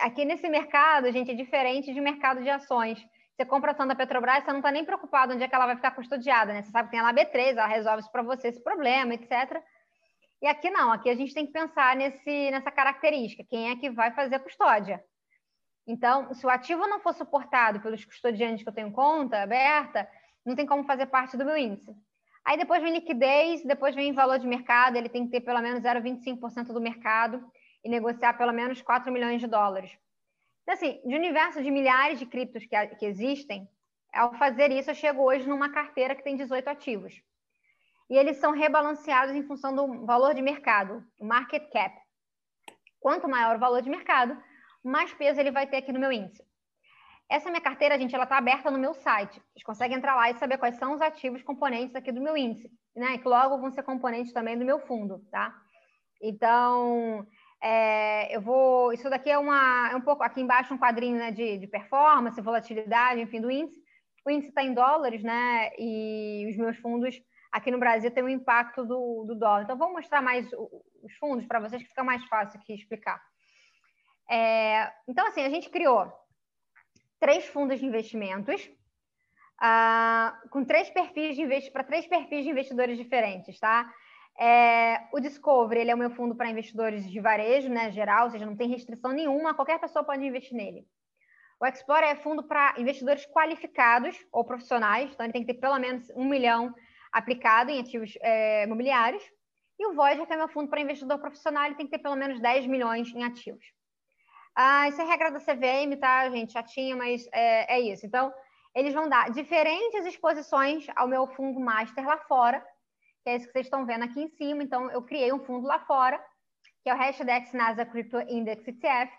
[0.02, 3.04] Aqui nesse mercado, gente, é diferente de mercado de ações.
[3.36, 5.76] Você compra ação da Petrobras, você não está nem preocupado onde é que ela vai
[5.76, 6.62] ficar custodiada, né?
[6.62, 9.62] Você sabe que tem a B3, ela resolve isso para você, esse problema, etc.
[10.41, 13.89] E aqui não, aqui a gente tem que pensar nesse, nessa característica, quem é que
[13.89, 15.04] vai fazer a custódia.
[15.88, 20.08] Então, se o ativo não for suportado pelos custodiantes que eu tenho conta aberta,
[20.45, 21.95] não tem como fazer parte do meu índice.
[22.48, 25.84] Aí depois vem liquidez, depois vem valor de mercado, ele tem que ter pelo menos
[25.84, 27.46] 0,25% do mercado
[27.84, 29.92] e negociar pelo menos 4 milhões de dólares.
[30.64, 33.68] Então, assim, de universo de milhares de criptos que, que existem,
[34.14, 37.22] ao fazer isso, eu chego hoje numa carteira que tem 18 ativos.
[38.10, 41.94] E eles são rebalanceados em função do valor de mercado, market cap.
[42.98, 44.42] Quanto maior o valor de mercado,
[44.82, 46.47] mais peso ele vai ter aqui no meu índice.
[47.30, 49.42] Essa minha carteira, gente, ela está aberta no meu site.
[49.52, 52.72] Vocês conseguem entrar lá e saber quais são os ativos componentes aqui do meu índice,
[52.96, 53.18] né?
[53.18, 55.54] Que logo vão ser componentes também do meu fundo, tá?
[56.22, 57.28] Então,
[57.62, 58.94] é, eu vou.
[58.94, 62.42] Isso daqui é uma, é um pouco aqui embaixo um quadrinho né, de, de performance,
[62.42, 63.78] volatilidade, enfim, do índice.
[64.26, 65.72] O índice está em dólares, né?
[65.78, 69.63] E os meus fundos aqui no Brasil tem um impacto do, do dólar.
[69.63, 70.48] Então, vou mostrar mais
[71.04, 73.22] os fundos para vocês, que fica mais fácil aqui explicar.
[74.30, 76.10] É, então, assim, a gente criou
[77.19, 78.69] três fundos de investimentos
[79.62, 83.91] uh, com três perfis de investimento para três perfis de investidores diferentes, tá?
[84.39, 88.32] É, o Discovery ele é o meu fundo para investidores de varejo, né, geral, ou
[88.32, 90.86] seja, não tem restrição nenhuma, qualquer pessoa pode investir nele.
[91.60, 95.80] O Explorer é fundo para investidores qualificados ou profissionais, então ele tem que ter pelo
[95.80, 96.71] menos um milhão
[97.12, 99.23] aplicado em ativos é, imobiliários.
[99.80, 102.15] E o Voyager, que é meu fundo para investidor profissional, ele tem que ter pelo
[102.15, 103.65] menos 10 milhões em ativos.
[104.60, 106.54] Ah, isso é regra da CVM, tá, gente?
[106.54, 108.08] Chatinha, mas é, é isso.
[108.08, 108.34] Então,
[108.74, 112.65] eles vão dar diferentes exposições ao meu fundo master lá fora,
[113.24, 114.63] que é isso que vocês estão vendo aqui em cima.
[114.63, 116.20] Então, eu criei um fundo lá fora,
[116.82, 119.13] que é o Hashdex NASA Crypto Index ETF.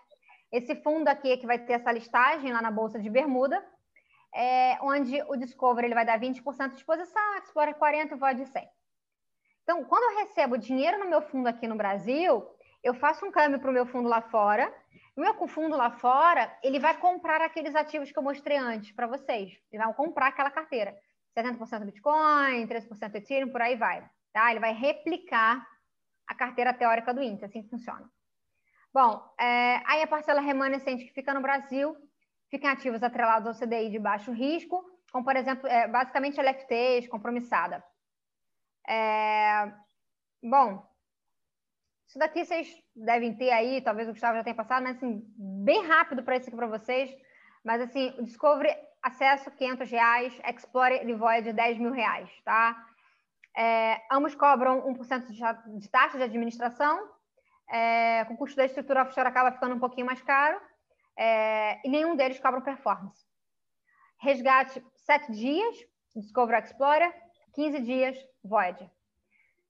[0.51, 3.65] Esse fundo aqui é que vai ter essa listagem lá na Bolsa de Bermuda,
[4.35, 8.41] é, onde o Discover ele vai dar 20% de exposição, Explorer 40% e o Void
[8.41, 8.67] 100%.
[9.63, 12.45] Então, quando eu recebo dinheiro no meu fundo aqui no Brasil,
[12.83, 14.73] eu faço um câmbio para o meu fundo lá fora,
[15.19, 19.05] o meu fundo lá fora, ele vai comprar aqueles ativos que eu mostrei antes para
[19.05, 19.51] vocês.
[19.69, 20.97] Ele vai comprar aquela carteira.
[21.37, 24.09] 70% Bitcoin, 13% Ethereum, por aí vai.
[24.31, 24.49] Tá?
[24.49, 25.67] Ele vai replicar
[26.25, 28.09] a carteira teórica do índice, assim que funciona.
[28.93, 31.95] Bom, é, aí a parcela remanescente que fica no Brasil
[32.49, 37.09] fica em ativos atrelados ao CDI de baixo risco, como, por exemplo, é, basicamente LFTs,
[37.09, 37.83] compromissada.
[38.87, 39.71] É,
[40.41, 40.88] bom,
[42.09, 45.85] isso daqui vocês devem ter aí, talvez o Gustavo já tenha passado, mas assim, bem
[45.85, 47.15] rápido para isso aqui para vocês.
[47.63, 52.83] Mas assim, o Discovery, acesso 500 reais, Explorer e Void 10 mil reais, tá?
[53.55, 57.11] É, ambos cobram 1% de, de taxa de administração,
[57.69, 60.59] é, com o custo da estrutura offshore acaba ficando um pouquinho mais caro,
[61.15, 63.23] é, e nenhum deles cobra performance.
[64.17, 65.75] Resgate 7 dias,
[66.15, 67.13] Discovery Explorer,
[67.53, 68.89] 15 dias, Void.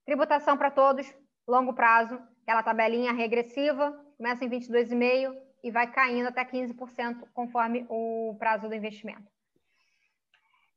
[0.05, 1.13] Tributação para todos,
[1.49, 8.35] longo prazo, aquela tabelinha regressiva, começa em 22,5% e vai caindo até 15% conforme o
[8.39, 9.29] prazo do investimento.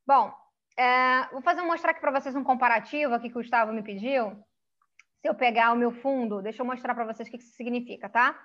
[0.07, 0.35] Bom,
[0.77, 4.33] é, vou fazer mostrar aqui para vocês um comparativo aqui que o Gustavo me pediu.
[5.23, 8.07] Se eu pegar o meu fundo, deixa eu mostrar para vocês o que isso significa,
[8.07, 8.39] tá?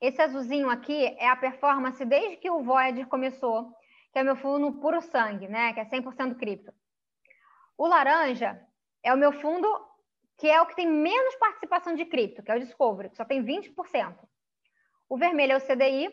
[0.00, 3.74] Esse azulzinho aqui é a performance desde que o Voyager começou,
[4.10, 5.74] que é meu fundo puro sangue, né?
[5.74, 6.72] Que é 100% cripto.
[7.76, 8.58] O laranja
[9.02, 9.68] é o meu fundo
[10.40, 13.26] que é o que tem menos participação de cripto, que é o Discovery, que só
[13.26, 14.16] tem 20%.
[15.06, 16.10] O vermelho é o CDI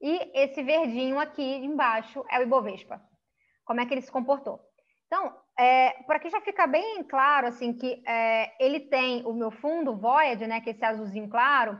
[0.00, 3.02] e esse verdinho aqui embaixo é o Ibovespa.
[3.66, 4.60] Como é que ele se comportou?
[5.06, 9.50] Então, é, por aqui já fica bem claro assim que é, ele tem o meu
[9.50, 11.78] fundo Voyage, né, que é esse azulzinho claro,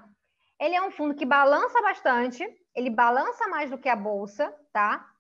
[0.61, 5.11] ele é um fundo que balança bastante, ele balança mais do que a bolsa, tá?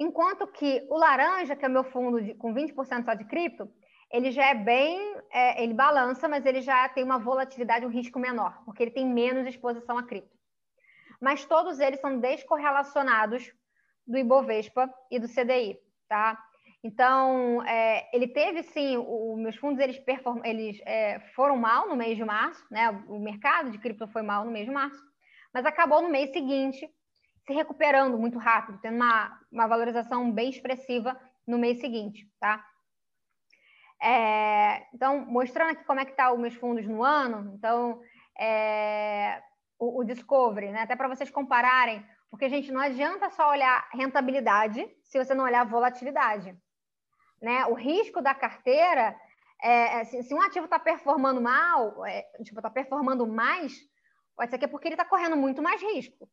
[0.00, 3.70] Enquanto que o laranja, que é o meu fundo de, com 20% só de cripto,
[4.10, 8.18] ele já é bem, é, ele balança, mas ele já tem uma volatilidade, um risco
[8.18, 10.36] menor, porque ele tem menos exposição a cripto.
[11.20, 13.52] Mas todos eles são descorrelacionados
[14.06, 16.38] do Ibovespa e do CDI, tá?
[16.82, 21.96] Então, é, ele teve sim, os meus fundos eles, perform, eles é, foram mal no
[21.96, 22.88] mês de março, né?
[23.08, 25.02] O mercado de cripto foi mal no mês de março,
[25.52, 26.88] mas acabou no mês seguinte
[27.46, 32.64] se recuperando muito rápido, tendo uma, uma valorização bem expressiva no mês seguinte, tá?
[34.00, 38.00] É, então, mostrando aqui como é que tá os meus fundos no ano, então,
[38.38, 39.42] é,
[39.78, 40.82] o, o, Discovery, né?
[40.82, 45.64] até para vocês compararem, porque, gente, não adianta só olhar rentabilidade se você não olhar
[45.64, 46.56] volatilidade.
[47.42, 47.66] Né?
[47.66, 49.16] O risco da carteira,
[49.60, 53.76] é, é se, se, um ativo está performando mal, é, tipo, está performando mais,
[54.36, 56.28] pode ser que é porque ele está correndo muito mais risco.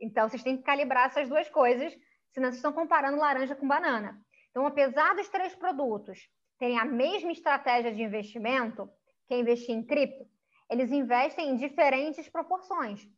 [0.00, 1.92] Então, vocês têm que calibrar essas duas coisas,
[2.30, 4.18] senão vocês estão comparando laranja com banana.
[4.50, 6.30] Então, apesar dos três produtos
[6.60, 8.88] têm a mesma estratégia de investimento,
[9.26, 10.24] que é investir em cripto,
[10.70, 13.08] eles investem em diferentes proporções.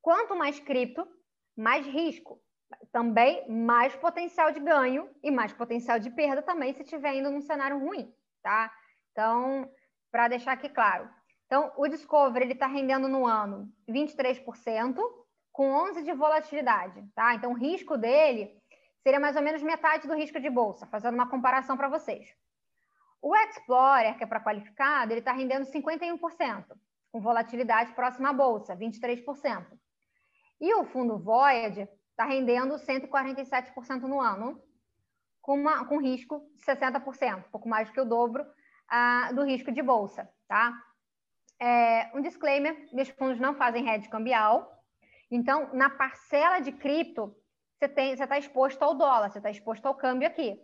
[0.00, 1.04] Quanto mais cripto,
[1.56, 2.40] mais risco.
[2.92, 7.40] Também mais potencial de ganho e mais potencial de perda também se estiver indo num
[7.40, 8.72] cenário ruim, tá?
[9.10, 9.70] Então,
[10.10, 11.08] para deixar aqui claro.
[11.46, 14.96] Então, o Discovery ele está rendendo no ano 23%,
[15.52, 17.34] com 11% de volatilidade, tá?
[17.34, 18.56] Então, o risco dele
[19.02, 22.26] seria mais ou menos metade do risco de bolsa, fazendo uma comparação para vocês.
[23.22, 26.64] O Explorer, que é para qualificado, ele está rendendo 51%,
[27.12, 29.78] com volatilidade próxima à bolsa, 23%.
[30.60, 34.60] E o fundo Voyager está rendendo 147% no ano,
[35.40, 39.44] com, uma, com risco de 60%, um pouco mais do que o dobro uh, do
[39.44, 40.28] risco de bolsa.
[40.48, 40.76] Tá?
[41.60, 44.68] É, um disclaimer: meus fundos não fazem hedge cambial.
[45.30, 47.34] Então, na parcela de cripto,
[47.78, 50.60] você está exposto ao dólar, você está exposto ao câmbio aqui.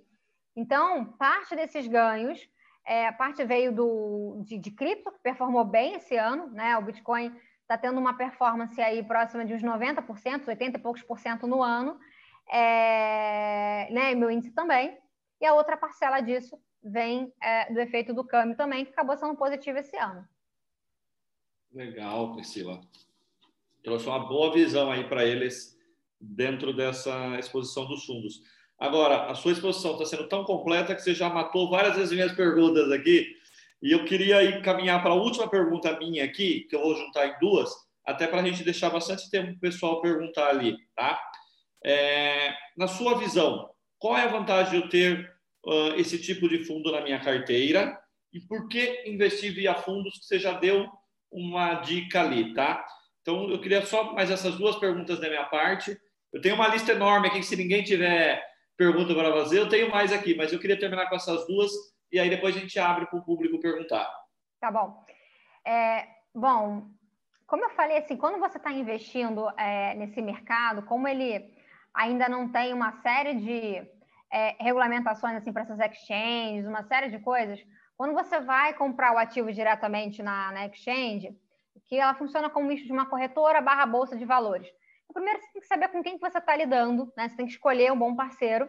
[0.57, 2.41] Então, parte desses ganhos
[2.89, 6.75] É, a parte veio do, de, de cripto, que performou bem esse ano, né?
[6.79, 7.31] O Bitcoin
[7.61, 11.63] está tendo uma performance aí próxima de uns 90%, 80 e poucos por cento no
[11.63, 12.01] ano,
[12.51, 14.13] é, né?
[14.13, 14.97] E meu índice também.
[15.39, 19.37] E a outra parcela disso vem é, do efeito do câmbio também, que acabou sendo
[19.37, 20.27] positivo esse ano.
[21.71, 22.81] Legal, Priscila.
[23.85, 25.79] Trouxe uma boa visão aí para eles
[26.19, 28.41] dentro dessa exposição dos fundos.
[28.79, 32.33] Agora, a sua exposição está sendo tão completa que você já matou várias vezes minhas
[32.33, 33.27] perguntas aqui.
[33.83, 37.27] E eu queria ir caminhar para a última pergunta minha aqui, que eu vou juntar
[37.27, 37.71] em duas,
[38.05, 41.21] até para a gente deixar bastante tempo para o pessoal perguntar ali, tá?
[41.85, 43.69] É, na sua visão,
[43.99, 45.33] qual é a vantagem de eu ter
[45.67, 47.99] uh, esse tipo de fundo na minha carteira?
[48.33, 50.89] E por que investir via fundos que você já deu
[51.31, 52.85] uma dica ali, tá?
[53.23, 55.97] Então, eu queria só mais essas duas perguntas da minha parte.
[56.33, 58.43] Eu tenho uma lista enorme aqui, que se ninguém tiver
[58.79, 61.71] pergunta para fazer, eu tenho mais aqui, mas eu queria terminar com essas duas
[62.13, 64.09] e aí depois a gente abre para o público perguntar.
[64.61, 65.05] Tá bom.
[65.67, 66.89] É, bom,
[67.47, 71.53] como eu falei, assim, quando você está investindo é, nesse mercado, como ele
[71.93, 73.87] ainda não tem uma série de
[74.31, 77.59] é, regulamentações assim para essas exchanges, uma série de coisas,
[77.97, 81.37] quando você vai comprar o ativo diretamente na, na exchange,
[81.87, 84.69] que ela funciona como misto de uma corretora barra bolsa de valores.
[85.13, 87.29] Primeiro, você tem que saber com quem que você está lidando, né?
[87.29, 88.69] Você tem que escolher um bom parceiro.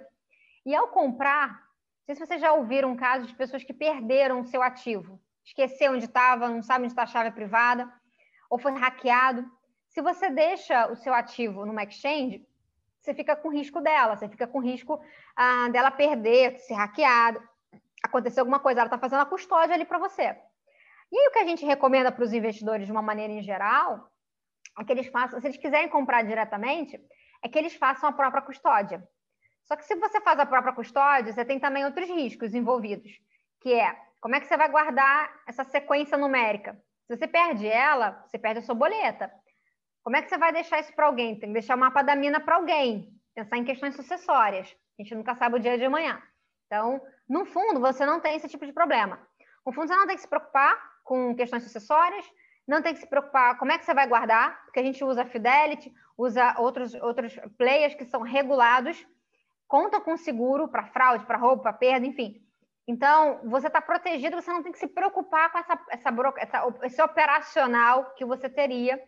[0.65, 4.45] E ao comprar, não sei se vocês já ouviram casos de pessoas que perderam o
[4.45, 7.91] seu ativo, esqueceu onde estava, não sabe onde está a chave privada,
[8.49, 9.45] ou foi hackeado.
[9.87, 12.45] Se você deixa o seu ativo numa exchange,
[12.99, 14.99] você fica com risco dela, você fica com risco
[15.35, 17.41] ah, dela perder, ser hackeado
[18.03, 20.35] acontecer alguma coisa, ela está fazendo a custódia ali para você.
[21.11, 24.09] E aí o que a gente recomenda para os investidores de uma maneira em geral
[24.77, 26.99] é que eles façam, se eles quiserem comprar diretamente,
[27.43, 29.03] é que eles façam a própria custódia.
[29.63, 33.11] Só que se você faz a própria custódia, você tem também outros riscos envolvidos,
[33.61, 36.73] que é como é que você vai guardar essa sequência numérica?
[37.07, 39.31] Se você perde ela, você perde a sua boleta.
[40.03, 41.39] Como é que você vai deixar isso para alguém?
[41.39, 43.13] Tem que deixar o mapa da mina para alguém.
[43.33, 44.75] Pensar em questões sucessórias.
[44.97, 46.21] A gente nunca sabe o dia de amanhã.
[46.65, 49.19] Então, no fundo, você não tem esse tipo de problema.
[49.63, 52.25] Com fundo, você não tem que se preocupar com questões sucessórias,
[52.69, 55.25] não tem que se preocupar como é que você vai guardar, porque a gente usa
[55.25, 59.03] Fidelity, usa outros, outros players que são regulados,
[59.67, 62.39] conta com seguro para fraude, para roubo, para perda, enfim.
[62.87, 67.01] Então, você está protegido, você não tem que se preocupar com essa, essa, essa, esse
[67.01, 69.01] operacional que você teria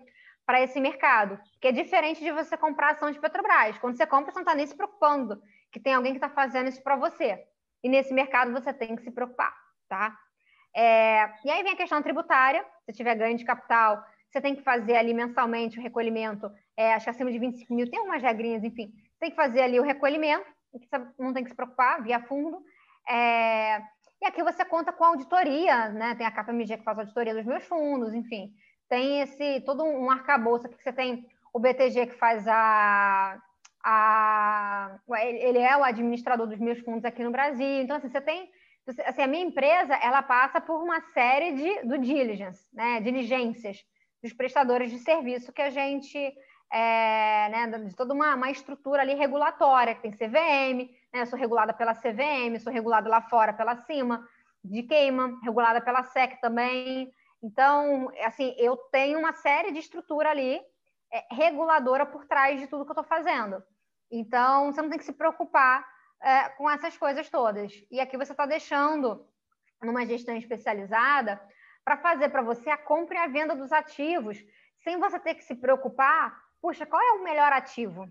[0.43, 3.77] para esse mercado, que é diferente de você comprar ação de Petrobras.
[3.77, 5.39] Quando você compra, você não está nem se preocupando
[5.71, 7.43] que tem alguém que está fazendo isso para você.
[7.83, 9.55] E nesse mercado você tem que se preocupar,
[9.87, 10.17] tá?
[10.75, 12.65] É, e aí vem a questão tributária.
[12.85, 17.05] Se tiver ganho de capital, você tem que fazer ali mensalmente o recolhimento, é, acho
[17.05, 18.93] que acima de 25 mil, tem umas regrinhas, enfim.
[19.19, 20.45] Tem que fazer ali o recolhimento,
[21.19, 22.63] não tem que se preocupar, via fundo.
[23.07, 23.79] É,
[24.21, 26.15] e aqui você conta com auditoria, né?
[26.15, 28.53] Tem a KPMG que faz auditoria dos meus fundos, enfim.
[28.87, 33.41] Tem esse todo um arcabouço que você tem o BTG que faz a
[33.83, 37.81] a, ele é o administrador dos meus fundos aqui no Brasil.
[37.81, 38.49] Então, assim, você tem.
[39.05, 43.77] Assim, a minha empresa ela passa por uma série de do diligence, né, diligências
[44.21, 46.17] dos prestadores de serviço que a gente
[46.71, 51.73] é, né, de toda uma, uma, estrutura ali regulatória, que tem CVM, né, sou regulada
[51.73, 54.25] pela CVM, sou regulada lá fora pela CIMA,
[54.63, 57.11] de queima, regulada pela SEC também.
[57.43, 60.61] Então, assim, eu tenho uma série de estrutura ali
[61.11, 63.61] é, reguladora por trás de tudo que eu estou fazendo.
[64.09, 65.85] Então, você não tem que se preocupar
[66.21, 67.73] é, com essas coisas todas.
[67.89, 69.25] E aqui você está deixando
[69.81, 71.41] numa gestão especializada
[71.83, 74.37] para fazer para você a compra e a venda dos ativos,
[74.83, 78.07] sem você ter que se preocupar, puxa, qual é o melhor ativo?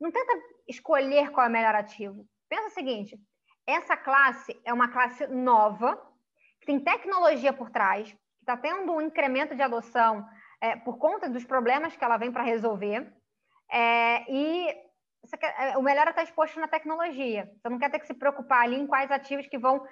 [0.00, 0.32] Não tenta
[0.68, 2.26] escolher qual é o melhor ativo.
[2.48, 3.20] Pensa o seguinte:
[3.66, 5.96] essa classe é uma classe nova,
[6.60, 10.26] que tem tecnologia por trás, que está tendo um incremento de adoção
[10.60, 13.12] é, por conta dos problemas que ela vem para resolver.
[13.70, 14.89] É, e
[15.36, 17.50] quer, é, o melhor é estar exposto na tecnologia.
[17.56, 19.84] Você não quer ter que se preocupar ali em quais ativos que vão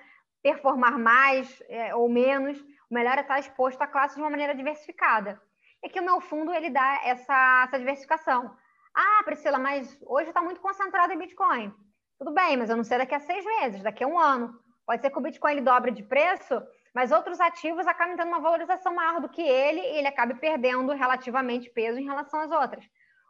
[0.42, 2.60] performar mais é, ou menos.
[2.90, 5.40] O melhor é estar exposto à classe de uma maneira diversificada.
[5.82, 8.56] E aqui o meu fundo ele dá essa, essa diversificação.
[8.94, 11.72] Ah, Priscila, mas hoje está muito concentrado em Bitcoin.
[12.18, 14.58] Tudo bem, mas eu não sei daqui a seis meses, daqui a um ano.
[14.84, 16.60] Pode ser que o Bitcoin ele dobre de preço
[16.94, 20.92] mas outros ativos acabam tendo uma valorização maior do que ele e ele acaba perdendo
[20.92, 22.84] relativamente peso em relação às outras.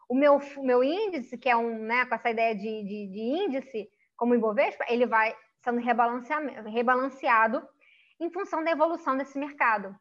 [0.09, 3.88] O meu, meu índice, que é um, né, com essa ideia de, de, de índice,
[4.16, 7.62] como o Ibovespa, ele vai sendo rebalanceado
[8.18, 9.94] em função da evolução desse mercado.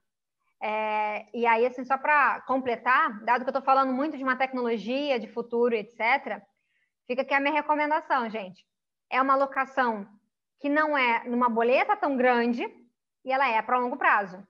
[0.61, 4.35] É, e aí, assim, só para completar, dado que eu estou falando muito de uma
[4.35, 6.41] tecnologia, de futuro, etc.,
[7.05, 8.65] fica aqui a minha recomendação, gente.
[9.09, 10.07] É uma alocação
[10.59, 12.65] que não é numa boleta tão grande,
[13.23, 14.41] e ela é para longo prazo.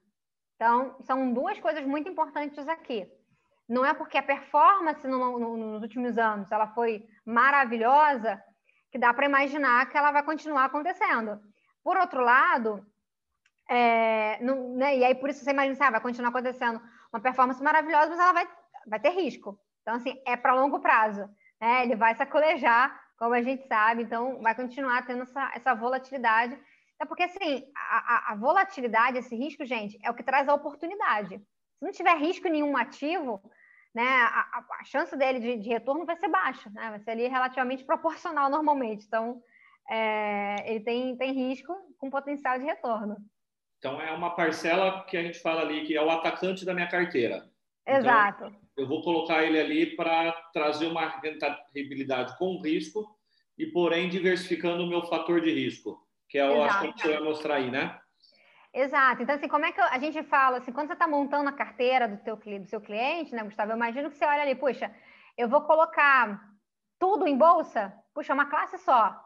[0.55, 3.08] Então, são duas coisas muito importantes aqui.
[3.68, 8.41] Não é porque a performance no, no, nos últimos anos ela foi maravilhosa
[8.89, 11.39] que dá para imaginar que ela vai continuar acontecendo.
[11.84, 12.86] Por outro lado,
[13.70, 17.61] é, não, né, e aí por isso você imagina, ah, vai continuar acontecendo uma performance
[17.61, 18.47] maravilhosa, mas ela vai,
[18.88, 19.59] vai ter risco.
[19.82, 21.30] Então, assim, é para longo prazo.
[21.59, 21.84] Né?
[21.84, 26.57] Ele vai sacolejar, como a gente sabe, então vai continuar tendo essa, essa volatilidade.
[26.99, 30.53] É porque, assim, a, a, a volatilidade, esse risco, gente, é o que traz a
[30.53, 31.41] oportunidade.
[31.80, 33.41] Se não tiver risco nenhum ativo,
[33.93, 36.89] né, a, a, chance dele de, de, retorno vai ser baixa, né?
[36.89, 39.05] vai ser ali relativamente proporcional normalmente.
[39.05, 39.41] Então,
[39.89, 43.17] é, ele tem, tem risco com potencial de retorno.
[43.78, 46.88] Então, é uma parcela que a gente fala ali que é o atacante da minha
[46.88, 47.49] carteira.
[47.84, 48.45] Então, Exato.
[48.45, 53.05] Então, eu vou colocar ele ali para trazer uma rentabilidade com risco
[53.57, 55.99] e, porém, diversificando o meu fator de risco,
[56.30, 57.99] que é o acho que você vai mostrar aí, né?
[58.78, 59.23] Exato.
[59.23, 62.07] Então, assim, como é que a gente fala, assim, quando você está montando a carteira
[62.07, 63.71] do, teu, do seu cliente, né, Gustavo?
[63.71, 64.93] Eu imagino que você olha ali, puxa,
[65.36, 66.39] eu vou colocar
[66.99, 67.91] tudo em bolsa?
[68.13, 69.19] Puxa, é uma classe só.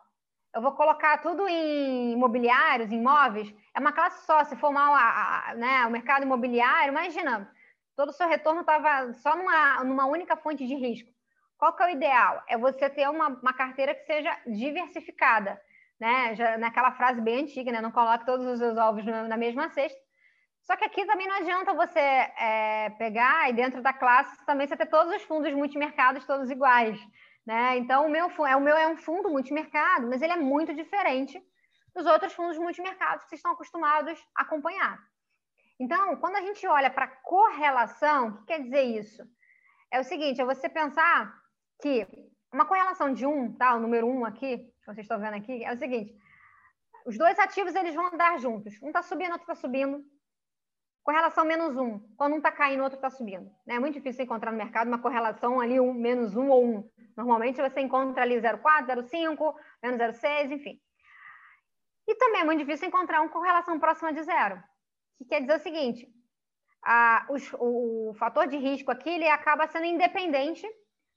[0.56, 3.54] Eu vou colocar tudo em imobiliários, imóveis?
[3.76, 4.42] É uma classe só.
[4.46, 7.52] Se for mal a, a, né, o mercado imobiliário, imagina,
[7.94, 11.12] todo o seu retorno estava só numa, numa única fonte de risco.
[11.58, 12.42] Qual que é o ideal?
[12.48, 15.62] É você ter uma, uma carteira que seja diversificada,
[16.02, 16.36] né?
[16.36, 17.80] Já, naquela frase bem antiga, né?
[17.80, 20.00] Não coloque todos os seus ovos na mesma cesta.
[20.64, 24.76] Só que aqui também não adianta você é, pegar e dentro da classe também você
[24.76, 27.00] ter todos os fundos multimercados todos iguais,
[27.46, 27.78] né?
[27.78, 31.40] Então o meu, é, o meu é um fundo multimercado, mas ele é muito diferente
[31.96, 35.00] dos outros fundos multimercados que vocês estão acostumados a acompanhar.
[35.80, 39.24] Então, quando a gente olha para correlação, o que quer dizer isso?
[39.92, 41.32] É o seguinte, é você pensar
[41.82, 42.08] que
[42.54, 43.76] uma correlação de um, tá?
[43.76, 46.14] O número um aqui, que vocês estão vendo aqui, é o seguinte:
[47.06, 48.82] os dois ativos eles vão andar juntos.
[48.82, 50.04] Um está subindo, outro está subindo.
[51.04, 52.00] Correlação menos um.
[52.16, 53.50] Quando um está caindo, o outro está subindo.
[53.68, 56.90] É muito difícil encontrar no mercado uma correlação ali, um, menos um ou um.
[57.18, 60.80] Normalmente você encontra ali 0,4, 0,5, menos 0,6, enfim.
[62.08, 64.62] E também é muito difícil encontrar uma correlação próxima de zero
[65.22, 66.08] que quer dizer o seguinte:
[66.84, 70.68] a, os, o, fator de risco aqui ele acaba sendo independente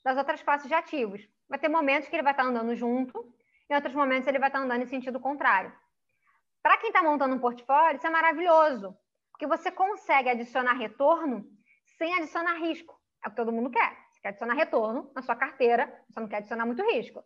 [0.05, 1.27] das outras classes de ativos.
[1.49, 3.35] Vai ter momentos que ele vai estar andando junto,
[3.71, 5.73] em outros momentos ele vai estar andando em sentido contrário.
[6.63, 8.97] Para quem está montando um portfólio, isso é maravilhoso,
[9.33, 11.45] porque você consegue adicionar retorno
[11.99, 12.99] sem adicionar risco.
[13.25, 13.97] É o que todo mundo quer.
[14.11, 17.23] Você quer adicionar retorno na sua carteira, você não quer adicionar muito risco.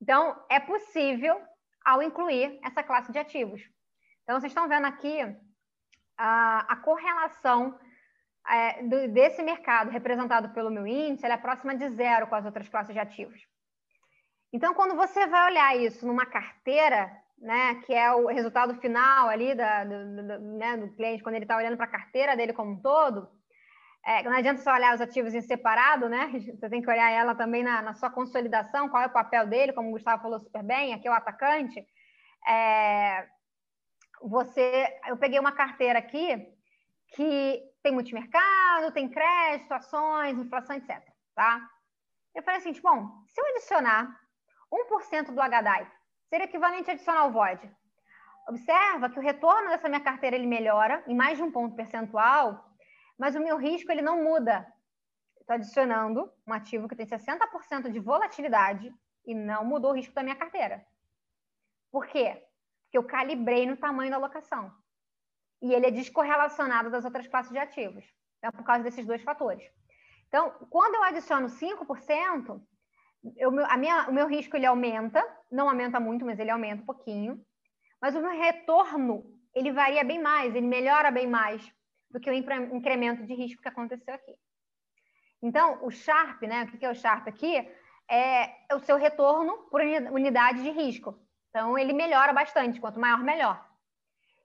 [0.00, 1.40] Então, é possível
[1.84, 3.60] ao incluir essa classe de ativos.
[4.22, 5.20] Então, vocês estão vendo aqui
[6.16, 7.78] a, a correlação
[8.48, 12.68] é, do, desse mercado representado pelo meu índice é próxima de zero com as outras
[12.68, 13.40] classes de ativos.
[14.52, 19.54] Então, quando você vai olhar isso numa carteira, né, que é o resultado final ali
[19.54, 22.72] da, do, do, né, do cliente, quando ele está olhando para a carteira dele como
[22.72, 23.28] um todo,
[24.04, 26.30] é, não adianta só olhar os ativos em separado, né?
[26.54, 29.72] Você tem que olhar ela também na, na, sua consolidação, qual é o papel dele,
[29.72, 31.86] como o Gustavo falou super bem, aqui é o atacante.
[32.46, 33.26] É,
[34.20, 36.36] você, eu peguei uma carteira aqui
[37.14, 41.00] que tem multimercado, tem crédito, ações, inflação, etc.
[41.34, 41.60] Tá?
[42.34, 44.22] Eu falei assim, tipo, bom, se eu adicionar
[44.72, 45.90] 1% do HDAI,
[46.28, 47.70] seria equivalente a adicionar o VOD.
[48.48, 52.64] Observa que o retorno dessa minha carteira ele melhora em mais de um ponto percentual,
[53.18, 54.66] mas o meu risco ele não muda.
[55.40, 58.92] Estou adicionando um ativo que tem 60% de volatilidade
[59.24, 60.84] e não mudou o risco da minha carteira.
[61.90, 62.42] Por quê?
[62.92, 64.70] que eu calibrei no tamanho da alocação.
[65.62, 68.04] E ele é descorrelacionado das outras classes de ativos,
[68.36, 69.64] então, por causa desses dois fatores.
[70.28, 72.60] Então, quando eu adiciono 5%,
[73.36, 76.86] eu, a minha, o meu risco ele aumenta, não aumenta muito, mas ele aumenta um
[76.86, 77.40] pouquinho.
[78.00, 81.62] Mas o meu retorno, ele varia bem mais, ele melhora bem mais
[82.10, 84.34] do que o incremento de risco que aconteceu aqui.
[85.42, 86.64] Então, o Sharp, né?
[86.64, 87.56] O que é o Sharp aqui?
[88.08, 91.18] É o seu retorno por unidade de risco.
[91.48, 93.64] Então, ele melhora bastante, quanto maior, melhor.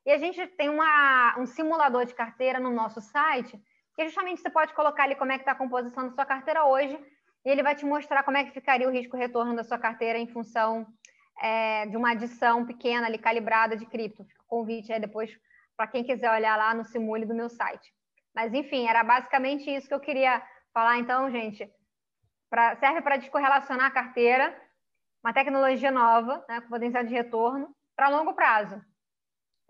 [0.06, 3.62] E a gente tem uma, um simulador de carteira no nosso site,
[3.96, 6.66] que justamente você pode colocar ali como é que está a composição da sua carteira
[6.66, 6.98] hoje,
[7.48, 10.28] e ele vai te mostrar como é que ficaria o risco-retorno da sua carteira em
[10.28, 10.86] função
[11.42, 14.26] é, de uma adição pequena ali, calibrada de cripto.
[14.26, 15.32] Fica o convite aí depois
[15.78, 17.90] para quem quiser olhar lá no Simule do meu site.
[18.36, 20.44] Mas, enfim, era basicamente isso que eu queria
[20.74, 21.72] falar, então, gente.
[22.50, 24.54] Pra, serve para descorrelacionar a carteira
[25.24, 28.82] uma tecnologia nova, né, com potencial de retorno, para longo prazo.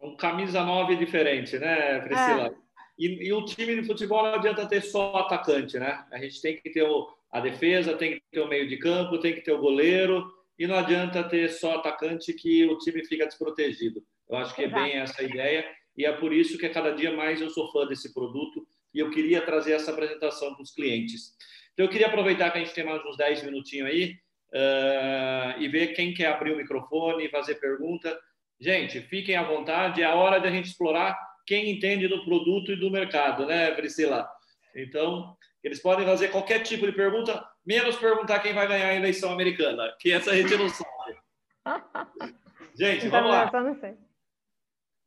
[0.02, 2.48] Um camisa 9 diferente, né, Priscila?
[2.48, 2.56] É.
[2.98, 6.04] E, e, o time de futebol não adianta ter só atacante, né?
[6.12, 9.20] A gente tem que ter o, a defesa, tem que ter o meio de campo,
[9.20, 10.26] tem que ter o goleiro,
[10.58, 14.04] e não adianta ter só atacante que o time fica desprotegido.
[14.30, 14.80] Eu acho que Exato.
[14.80, 15.66] é bem essa ideia.
[15.96, 19.00] e é por isso que a cada dia mais eu sou fã desse produto e
[19.00, 21.32] eu queria trazer essa apresentação para os clientes.
[21.74, 24.16] Então, eu queria aproveitar que a gente tem mais uns 10 minutinhos aí
[24.54, 28.18] uh, e ver quem quer abrir o microfone e fazer pergunta.
[28.60, 31.16] Gente, fiquem à vontade, é a hora de a gente explorar
[31.46, 34.28] quem entende do produto e do mercado, né, Priscila?
[34.76, 39.32] Então, eles podem fazer qualquer tipo de pergunta, menos perguntar quem vai ganhar a eleição
[39.32, 41.18] americana, que essa a gente não sabe.
[42.78, 43.50] Gente, vamos lá.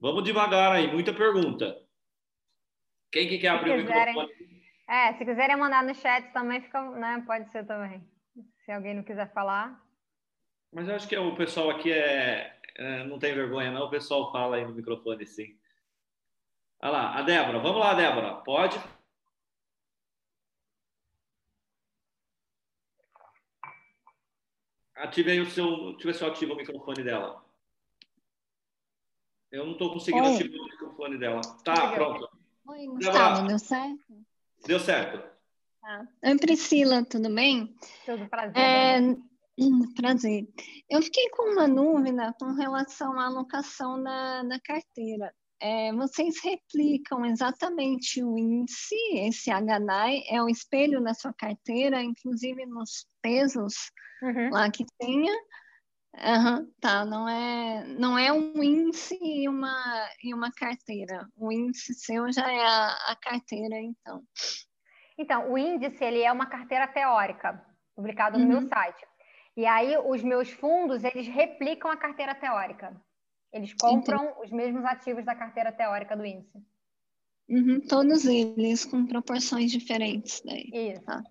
[0.00, 1.76] Vamos devagar aí, muita pergunta.
[3.12, 4.28] Quem que quer abrir o microfone?
[4.88, 7.22] É, se quiserem mandar no chat também fica, né?
[7.24, 8.04] Pode ser também.
[8.64, 9.80] Se alguém não quiser falar.
[10.72, 13.86] Mas eu acho que o pessoal aqui é, é não tem vergonha, não.
[13.86, 15.56] O pessoal fala aí no microfone, sim.
[16.82, 17.60] Olha lá, a Débora.
[17.60, 18.34] Vamos lá, Débora.
[18.36, 18.80] Pode?
[25.00, 25.92] Ative aí o seu.
[25.92, 27.42] Deixa eu ver se eu ativo o microfone dela.
[29.50, 30.34] Eu não estou conseguindo Oi.
[30.34, 31.40] ativar o microfone dela.
[31.64, 32.28] Tá, pronto.
[32.66, 34.26] Oi, Gustavo, deu certo?
[34.66, 35.26] Deu certo.
[35.80, 36.06] Tá.
[36.22, 37.74] Oi, Priscila, tudo bem?
[38.04, 38.58] Tudo prazer.
[38.58, 39.00] É,
[39.58, 40.46] hum, prazer.
[40.88, 45.34] Eu fiquei com uma dúvida com relação à alocação da, da carteira.
[45.58, 52.64] É, vocês replicam exatamente o índice, esse HDI é o espelho da sua carteira, inclusive
[52.66, 53.74] nos pesos
[54.22, 54.50] uhum.
[54.50, 55.32] lá que tenha.
[56.12, 61.28] Uhum, tá, não é, não é um índice e uma, e uma carteira.
[61.36, 64.22] O índice seu já é a, a carteira, então.
[65.16, 67.64] Então, o índice ele é uma carteira teórica,
[67.94, 68.60] publicado no uhum.
[68.60, 69.06] meu site.
[69.56, 73.00] E aí, os meus fundos, eles replicam a carteira teórica.
[73.52, 74.40] Eles compram Entendi.
[74.44, 76.58] os mesmos ativos da carteira teórica do índice.
[77.48, 80.40] Uhum, todos eles com proporções diferentes.
[80.44, 80.70] Daí.
[80.72, 81.02] Isso.
[81.02, 81.22] Tá.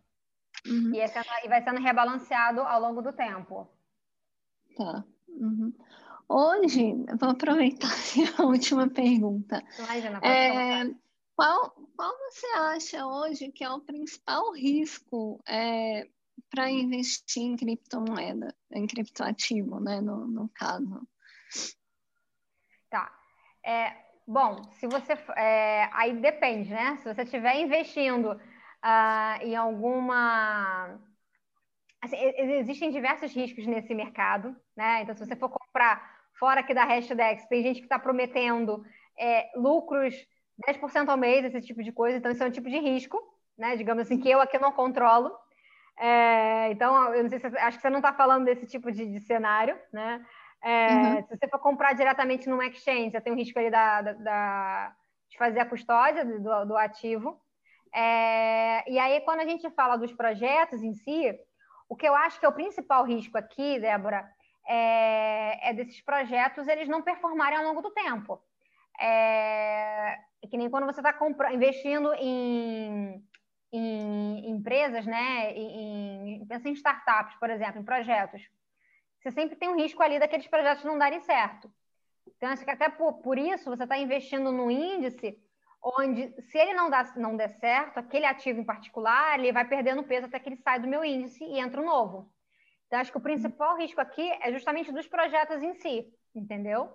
[0.68, 0.94] Uhum.
[0.94, 3.68] E, sendo, e vai sendo rebalanceado ao longo do tempo.
[4.76, 5.04] Tá.
[5.28, 5.74] Uhum.
[6.28, 7.90] Hoje, vou aproveitar
[8.38, 9.64] a última pergunta.
[9.80, 10.94] Imagina, é,
[11.36, 16.08] qual, qual você acha hoje que é o principal risco é,
[16.50, 21.08] para investir em criptomoeda, em criptoativo, né, no, no caso?
[22.90, 23.12] Tá.
[23.66, 23.96] É,
[24.28, 25.14] bom, se você.
[25.36, 26.98] É, aí depende, né?
[26.98, 28.40] Se você estiver investindo
[28.84, 31.00] uh, em alguma
[32.02, 35.02] Assim, existem diversos riscos nesse mercado, né?
[35.02, 38.86] Então, se você for comprar fora aqui da Hashdex, tem gente que está prometendo
[39.18, 40.16] é, lucros
[40.66, 42.18] 10% ao mês, esse tipo de coisa.
[42.18, 43.22] Então, isso é um tipo de risco,
[43.58, 43.76] né?
[43.76, 45.30] Digamos assim, que eu aqui não controlo.
[45.98, 49.06] É, então, eu não sei se acho que você não está falando desse tipo de,
[49.06, 50.26] de cenário, né?
[50.64, 51.24] É, uhum.
[51.24, 54.96] Se você for comprar diretamente num exchange, já tem um risco ali da, da, da
[55.30, 57.42] de fazer a custódia do, do ativo.
[57.94, 61.38] É, e aí, quando a gente fala dos projetos em si,
[61.88, 64.30] o que eu acho que é o principal risco aqui, Débora,
[64.68, 68.42] é, é desses projetos eles não performarem ao longo do tempo.
[69.00, 71.18] É, é que nem quando você está
[71.52, 73.24] investindo em,
[73.72, 75.52] em, empresas, né?
[75.54, 78.42] Em, pensa em startups, por exemplo, em projetos.
[79.20, 81.72] Você sempre tem um risco ali daqueles projetos não darem certo.
[82.28, 85.38] Então, acho que até por, por isso você está investindo no índice
[85.82, 90.04] onde, se ele não, dá, não der certo, aquele ativo em particular, ele vai perdendo
[90.04, 92.32] peso até que ele sai do meu índice e entra um novo.
[92.88, 96.92] Então, acho que o principal risco aqui é justamente dos projetos em si, entendeu?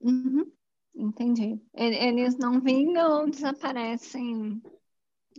[0.00, 0.50] Uhum.
[0.94, 1.60] Entendi.
[1.74, 4.62] Eles não vingam ou desaparecem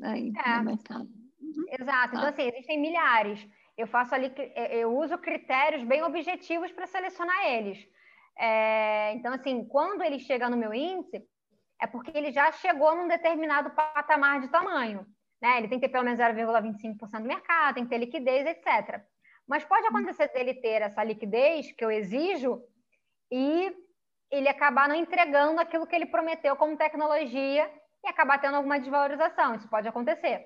[0.01, 0.57] aí é.
[0.57, 1.09] no mercado.
[1.39, 1.65] Uhum.
[1.69, 2.15] Exato.
[2.15, 2.29] Então, tá.
[2.29, 3.47] assim, existem milhares.
[3.77, 4.31] Eu faço ali,
[4.71, 7.77] eu uso critérios bem objetivos para selecionar eles.
[8.37, 11.25] É, então, assim, quando ele chega no meu índice,
[11.81, 15.05] é porque ele já chegou num determinado patamar de tamanho.
[15.41, 15.57] Né?
[15.57, 19.01] Ele tem que ter pelo menos 0,25% do mercado, tem que ter liquidez, etc.
[19.47, 22.61] Mas pode acontecer dele ter essa liquidez que eu exijo
[23.31, 23.71] e
[24.31, 27.71] ele acabar não entregando aquilo que ele prometeu como tecnologia
[28.03, 29.55] e acabar tendo alguma desvalorização.
[29.55, 30.45] Isso pode acontecer.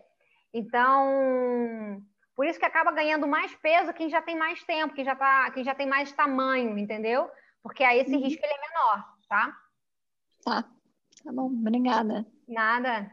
[0.54, 2.04] Então,
[2.36, 5.52] por isso que acaba ganhando mais peso quem já tem mais tempo, quem já, tá,
[5.52, 7.30] quem já tem mais tamanho, entendeu?
[7.62, 8.22] Porque aí esse uhum.
[8.22, 9.58] risco ele é menor, tá?
[10.44, 10.79] Tá.
[11.24, 12.26] Tá bom, obrigada.
[12.48, 13.12] Nada.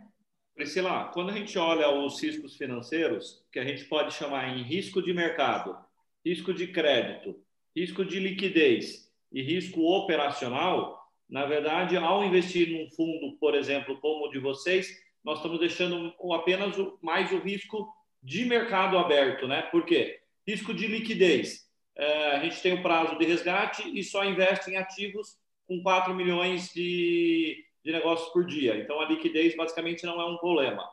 [0.55, 5.03] Priscila, quando a gente olha os riscos financeiros, que a gente pode chamar em risco
[5.03, 5.77] de mercado,
[6.25, 7.39] risco de crédito,
[7.77, 10.99] risco de liquidez e risco operacional,
[11.29, 14.89] na verdade, ao investir num fundo, por exemplo, como o de vocês,
[15.23, 17.93] nós estamos deixando apenas mais o risco
[18.23, 19.63] de mercado aberto, né?
[19.63, 20.21] Por quê?
[20.47, 21.67] Risco de liquidez.
[21.97, 25.37] É, a gente tem o prazo de resgate e só investe em ativos
[25.67, 28.77] com 4 milhões de, de negócios por dia.
[28.77, 30.85] Então, a liquidez basicamente não é um problema.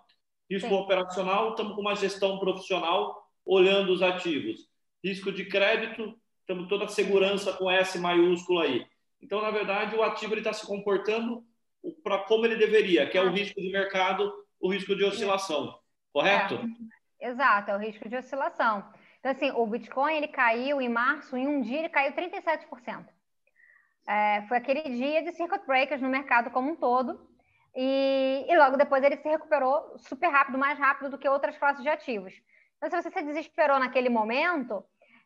[0.48, 4.70] Risco operacional, estamos com uma gestão profissional olhando os ativos.
[5.04, 8.86] Risco de crédito, estamos toda a segurança com S maiúsculo aí.
[9.20, 11.44] Então, na verdade, o ativo está se comportando
[12.04, 15.76] para como ele deveria, que é o risco de mercado, o risco de oscilação,
[16.14, 16.60] correto?
[17.20, 18.88] É, exato, é o risco de oscilação.
[19.20, 23.08] Então, assim, o Bitcoin ele caiu em março, em um dia ele caiu 37%.
[24.08, 27.20] É, foi aquele dia de circuit breakers no mercado como um todo,
[27.76, 31.82] e, e, logo depois ele se recuperou super rápido, mais rápido do que outras classes
[31.82, 32.34] de ativos.
[32.78, 34.84] Então, se você se desesperou naquele momento,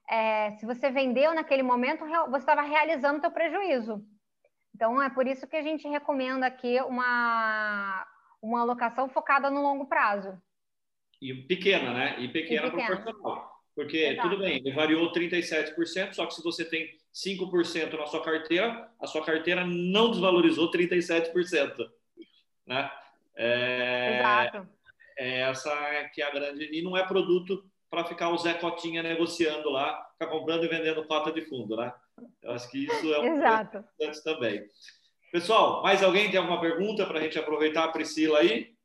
[0.09, 4.01] é, se você vendeu naquele momento, você estava realizando o seu prejuízo.
[4.73, 8.07] Então, é por isso que a gente recomenda aqui uma,
[8.41, 10.39] uma alocação focada no longo prazo.
[11.21, 12.19] E pequena, né?
[12.19, 13.01] E pequena, e pequena.
[13.01, 13.57] proporcional.
[13.75, 14.29] Porque, Exato.
[14.29, 19.07] tudo bem, ele variou 37%, só que se você tem 5% na sua carteira, a
[19.07, 21.89] sua carteira não desvalorizou 37%.
[22.67, 22.91] Né?
[23.35, 24.69] É, Exato.
[25.17, 26.69] É essa que é a grande.
[26.71, 31.05] E não é produto para ficar o Zé Cotinha negociando lá, ficar comprando e vendendo
[31.05, 31.91] cota de fundo, né?
[32.41, 33.77] Eu acho que isso é um Exato.
[33.77, 34.67] importante também.
[35.31, 38.75] Pessoal, mais alguém tem alguma pergunta para a gente aproveitar a Priscila aí?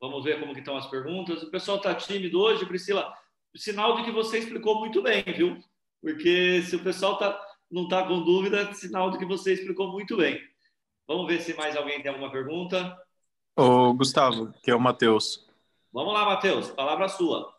[0.00, 1.42] Vamos ver como que estão as perguntas.
[1.42, 3.14] O pessoal está tímido hoje, Priscila.
[3.56, 5.62] Sinal de que você explicou muito bem, viu?
[6.04, 7.34] Porque se o pessoal tá,
[7.70, 10.38] não está com dúvida, sinal de que você explicou muito bem.
[11.08, 12.94] Vamos ver se mais alguém tem alguma pergunta.
[13.56, 15.48] Ô, Gustavo, que é o Matheus.
[15.90, 17.54] Vamos lá, Matheus, palavra sua.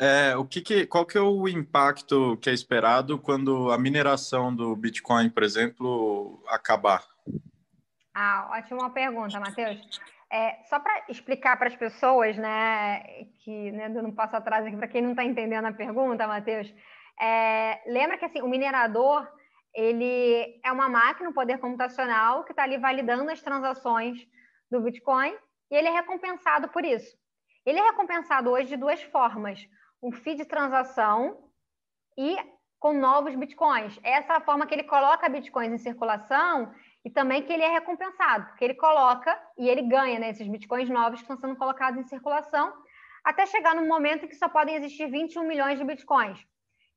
[0.00, 4.52] É, o que, que qual que é o impacto que é esperado quando a mineração
[4.52, 7.04] do Bitcoin, por exemplo, acabar?
[8.12, 9.78] Ah, ótima pergunta, Matheus.
[10.32, 14.88] É, só para explicar para as pessoas, né, que né, um passo atrás aqui para
[14.88, 16.72] quem não está entendendo a pergunta, Matheus,
[17.20, 19.28] é, lembra que assim, o minerador
[19.74, 24.18] ele é uma máquina, um poder computacional que está ali validando as transações
[24.70, 25.36] do Bitcoin
[25.70, 27.16] e ele é recompensado por isso.
[27.64, 29.60] Ele é recompensado hoje de duas formas:
[30.02, 31.50] um fee de transação
[32.16, 32.36] e
[32.78, 34.00] com novos bitcoins.
[34.02, 36.72] Essa é a forma que ele coloca bitcoins em circulação
[37.04, 40.88] e também que ele é recompensado, porque ele coloca e ele ganha né, esses bitcoins
[40.88, 42.72] novos que estão sendo colocados em circulação,
[43.22, 46.42] até chegar no momento em que só podem existir 21 milhões de bitcoins.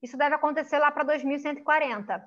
[0.04, 2.22] Isso deve acontecer lá para 2140.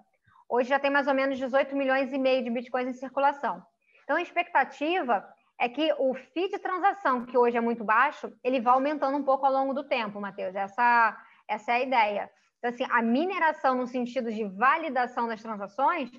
[0.48, 3.62] Hoje já tem mais ou menos 18 milhões e meio de bitcoins em circulação.
[4.02, 5.22] Então, a expectativa
[5.60, 9.22] é que o fee de transação, que hoje é muito baixo, ele vai aumentando um
[9.22, 10.54] pouco ao longo do tempo, Matheus.
[10.54, 11.16] Essa,
[11.46, 12.30] essa é a ideia.
[12.58, 16.10] Então, assim, a mineração no sentido de validação das transações,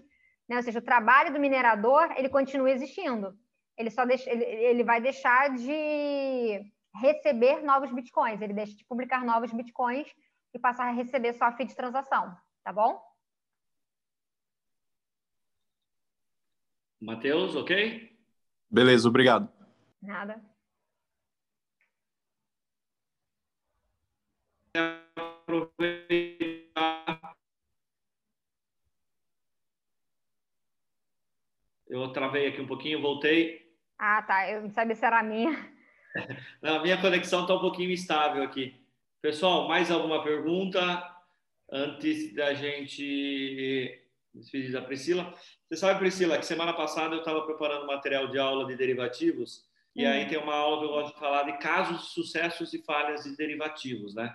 [0.47, 3.33] né, ou seja, o trabalho do minerador, ele continua existindo.
[3.75, 6.61] Ele só deixa, ele, ele vai deixar de
[7.01, 10.07] receber novos bitcoins, ele deixa de publicar novos bitcoins
[10.57, 12.99] e passar a receber só a fee de transação, tá bom?
[16.99, 18.17] Matheus, ok?
[18.69, 19.47] Beleza, obrigado.
[20.01, 20.43] Nada.
[31.87, 33.75] Eu travei aqui um pouquinho, voltei.
[33.97, 34.49] Ah, tá.
[34.49, 35.51] Eu não sabia se era a minha.
[36.61, 38.86] Não, a minha conexão está um pouquinho instável aqui.
[39.27, 41.05] Pessoal, mais alguma pergunta
[41.69, 44.01] antes da gente
[44.33, 45.33] despedir da Priscila?
[45.67, 50.05] Você sabe, Priscila, que semana passada eu estava preparando material de aula de derivativos e
[50.05, 50.29] aí uhum.
[50.29, 54.15] tem uma aula que eu gosto de falar de casos, sucessos e falhas de derivativos,
[54.15, 54.33] né?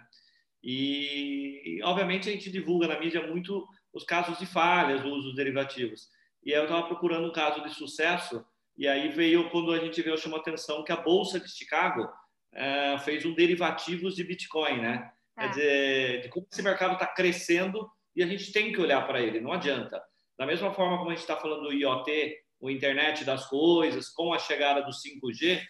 [0.63, 5.37] E, obviamente, a gente divulga na mídia muito os casos de falhas do uso dos
[5.37, 6.11] derivativos.
[6.45, 8.45] E aí eu estava procurando um caso de sucesso
[8.77, 12.13] e aí veio, quando a gente veio, chamou a atenção que a Bolsa de Chicago
[12.55, 15.11] é, fez um derivativos de Bitcoin, né?
[15.39, 15.49] Quer é.
[15.49, 19.41] dizer, de como esse mercado está crescendo e a gente tem que olhar para ele,
[19.41, 20.03] não adianta.
[20.39, 24.33] Da mesma forma como a gente está falando do IoT, o internet das coisas, com
[24.33, 25.61] a chegada do 5G,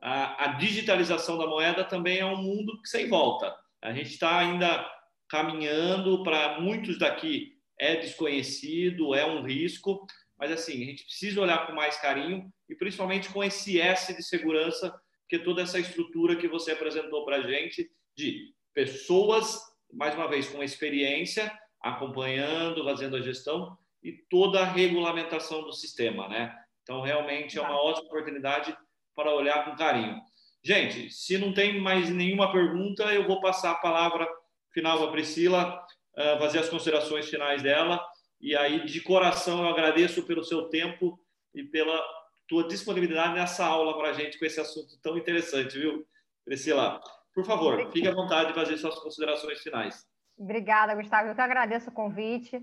[0.00, 3.54] a, a digitalização da moeda também é um mundo que sem volta.
[3.82, 4.90] A gente está ainda
[5.28, 10.06] caminhando para muitos daqui é desconhecido, é um risco,
[10.38, 14.22] mas assim a gente precisa olhar com mais carinho e principalmente com esse S de
[14.22, 14.94] segurança,
[15.30, 19.60] que toda essa estrutura que você apresentou para a gente de pessoas,
[19.92, 26.26] mais uma vez com experiência, acompanhando, fazendo a gestão, e toda a regulamentação do sistema,
[26.28, 26.52] né?
[26.82, 28.76] Então, realmente é uma ótima oportunidade
[29.14, 30.20] para olhar com carinho.
[30.64, 34.28] Gente, se não tem mais nenhuma pergunta, eu vou passar a palavra
[34.72, 35.80] final para a Priscila,
[36.16, 38.04] uh, fazer as considerações finais dela.
[38.40, 41.20] E aí, de coração, eu agradeço pelo seu tempo
[41.54, 42.02] e pela
[42.50, 46.04] tua disponibilidade nessa aula para a gente com esse assunto tão interessante, viu,
[46.44, 47.00] Priscila?
[47.32, 50.04] Por favor, fique à vontade de fazer suas considerações finais.
[50.36, 51.28] Obrigada, Gustavo.
[51.28, 52.60] Eu que agradeço o convite.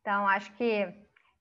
[0.00, 0.92] Então, acho que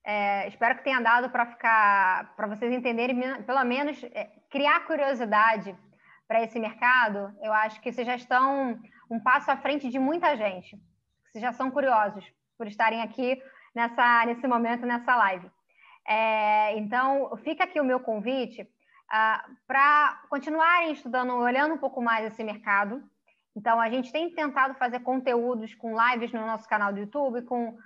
[0.05, 5.75] é, espero que tenha dado para ficar, para vocês entenderem, pelo menos é, criar curiosidade
[6.27, 7.35] para esse mercado.
[7.41, 8.79] Eu acho que vocês já estão
[9.09, 10.79] um passo à frente de muita gente.
[11.31, 12.23] Vocês já são curiosos
[12.59, 13.41] por estarem aqui
[13.73, 15.49] nessa, nesse momento, nessa live.
[16.07, 22.25] É, então, fica aqui o meu convite uh, para continuarem estudando, olhando um pouco mais
[22.25, 23.03] esse mercado.
[23.55, 27.77] Então, a gente tem tentado fazer conteúdos com lives no nosso canal do YouTube, com,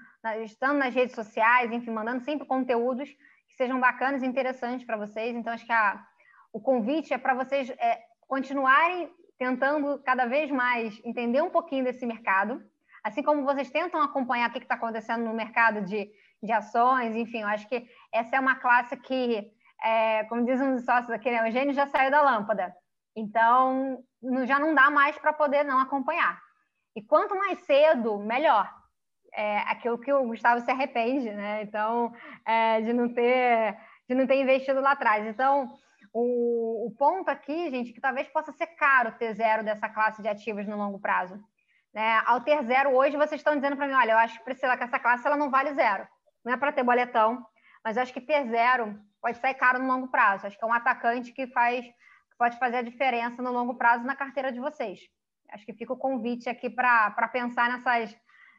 [0.44, 3.10] estando nas redes sociais, enfim, mandando sempre conteúdos
[3.48, 5.36] que sejam bacanas e interessantes para vocês.
[5.36, 6.06] Então, acho que a,
[6.54, 9.10] o convite é para vocês é, continuarem
[9.40, 12.62] tentando cada vez mais entender um pouquinho desse mercado,
[13.04, 16.12] assim como vocês tentam acompanhar o que está acontecendo no mercado de,
[16.42, 19.52] de ações, enfim, eu acho que essa é uma classe que,
[19.84, 22.74] é, como dizem os sócios aqui, né, o gênio já saiu da lâmpada,
[23.16, 24.04] então
[24.46, 26.40] já não dá mais para poder não acompanhar.
[26.96, 28.70] E quanto mais cedo, melhor.
[29.34, 31.62] É aquilo que o Gustavo se arrepende, né?
[31.64, 32.14] Então,
[32.46, 33.78] é, de não ter
[34.10, 35.26] de não ter investido lá atrás.
[35.26, 35.74] Então,
[36.14, 40.28] o, o, ponto aqui, gente, que talvez possa ser caro ter zero dessa classe de
[40.28, 41.40] ativos no longo prazo.
[41.94, 42.22] Né?
[42.26, 45.00] Ao ter zero hoje, vocês estão dizendo para mim, olha, eu acho Priscila, que essa
[45.00, 46.06] classe ela não vale zero.
[46.44, 47.46] Não é para ter boletão,
[47.84, 50.48] mas acho que ter zero pode sair caro no longo prazo.
[50.48, 54.04] Acho que é um atacante que faz que pode fazer a diferença no longo prazo
[54.04, 55.00] na carteira de vocês.
[55.52, 58.18] Acho que fica o convite aqui para pensar nessas,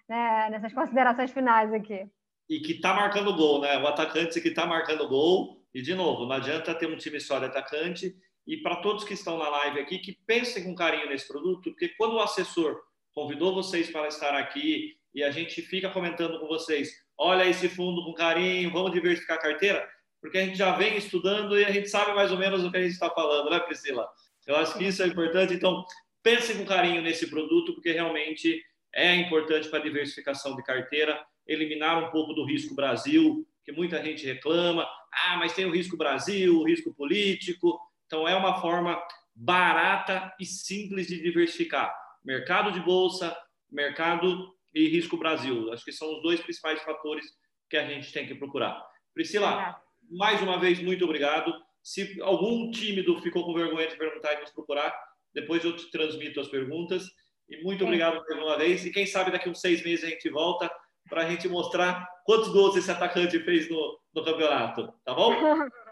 [0.08, 2.06] né, nessas considerações finais aqui.
[2.48, 3.78] E que está marcando gol, né?
[3.78, 7.38] O atacante que está marcando gol e, de novo, não adianta ter um time só
[7.38, 8.14] de atacante.
[8.46, 11.88] E para todos que estão na live aqui, que pensem com carinho nesse produto, porque
[11.96, 12.78] quando o assessor
[13.14, 16.90] convidou vocês para estar aqui e a gente fica comentando com vocês,
[17.22, 19.88] olha esse fundo com carinho, vamos diversificar a carteira,
[20.20, 22.76] porque a gente já vem estudando e a gente sabe mais ou menos o que
[22.76, 24.08] a gente está falando, né, Priscila?
[24.44, 25.54] Eu acho que isso é importante.
[25.54, 25.84] Então,
[26.22, 28.60] pensem com carinho nesse produto, porque realmente
[28.92, 34.02] é importante para a diversificação de carteira, eliminar um pouco do risco Brasil, que muita
[34.02, 34.86] gente reclama.
[35.12, 37.78] Ah, mas tem o risco Brasil, o risco político.
[38.06, 39.00] Então, é uma forma
[39.34, 41.94] barata e simples de diversificar.
[42.24, 43.36] Mercado de bolsa,
[43.70, 45.72] mercado e risco Brasil.
[45.72, 47.26] Acho que são os dois principais fatores
[47.68, 48.82] que a gente tem que procurar.
[49.14, 49.76] Priscila,
[50.10, 51.52] mais uma vez, muito obrigado.
[51.82, 54.94] Se algum tímido ficou com vergonha de perguntar e nos procurar,
[55.34, 57.04] depois eu te transmito as perguntas.
[57.48, 58.84] E muito obrigado mais uma vez.
[58.86, 60.70] E quem sabe daqui uns seis meses a gente volta
[61.08, 65.34] para a gente mostrar quantos gols esse atacante fez no, no campeonato, tá bom?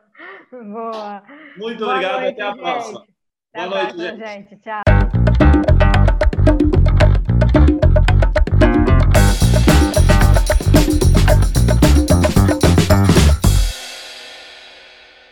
[0.51, 1.23] Boa.
[1.57, 3.07] Muito Boa obrigado, noite, até a próxima.
[3.55, 4.57] Boa noite, gente.
[4.59, 5.30] Tchau.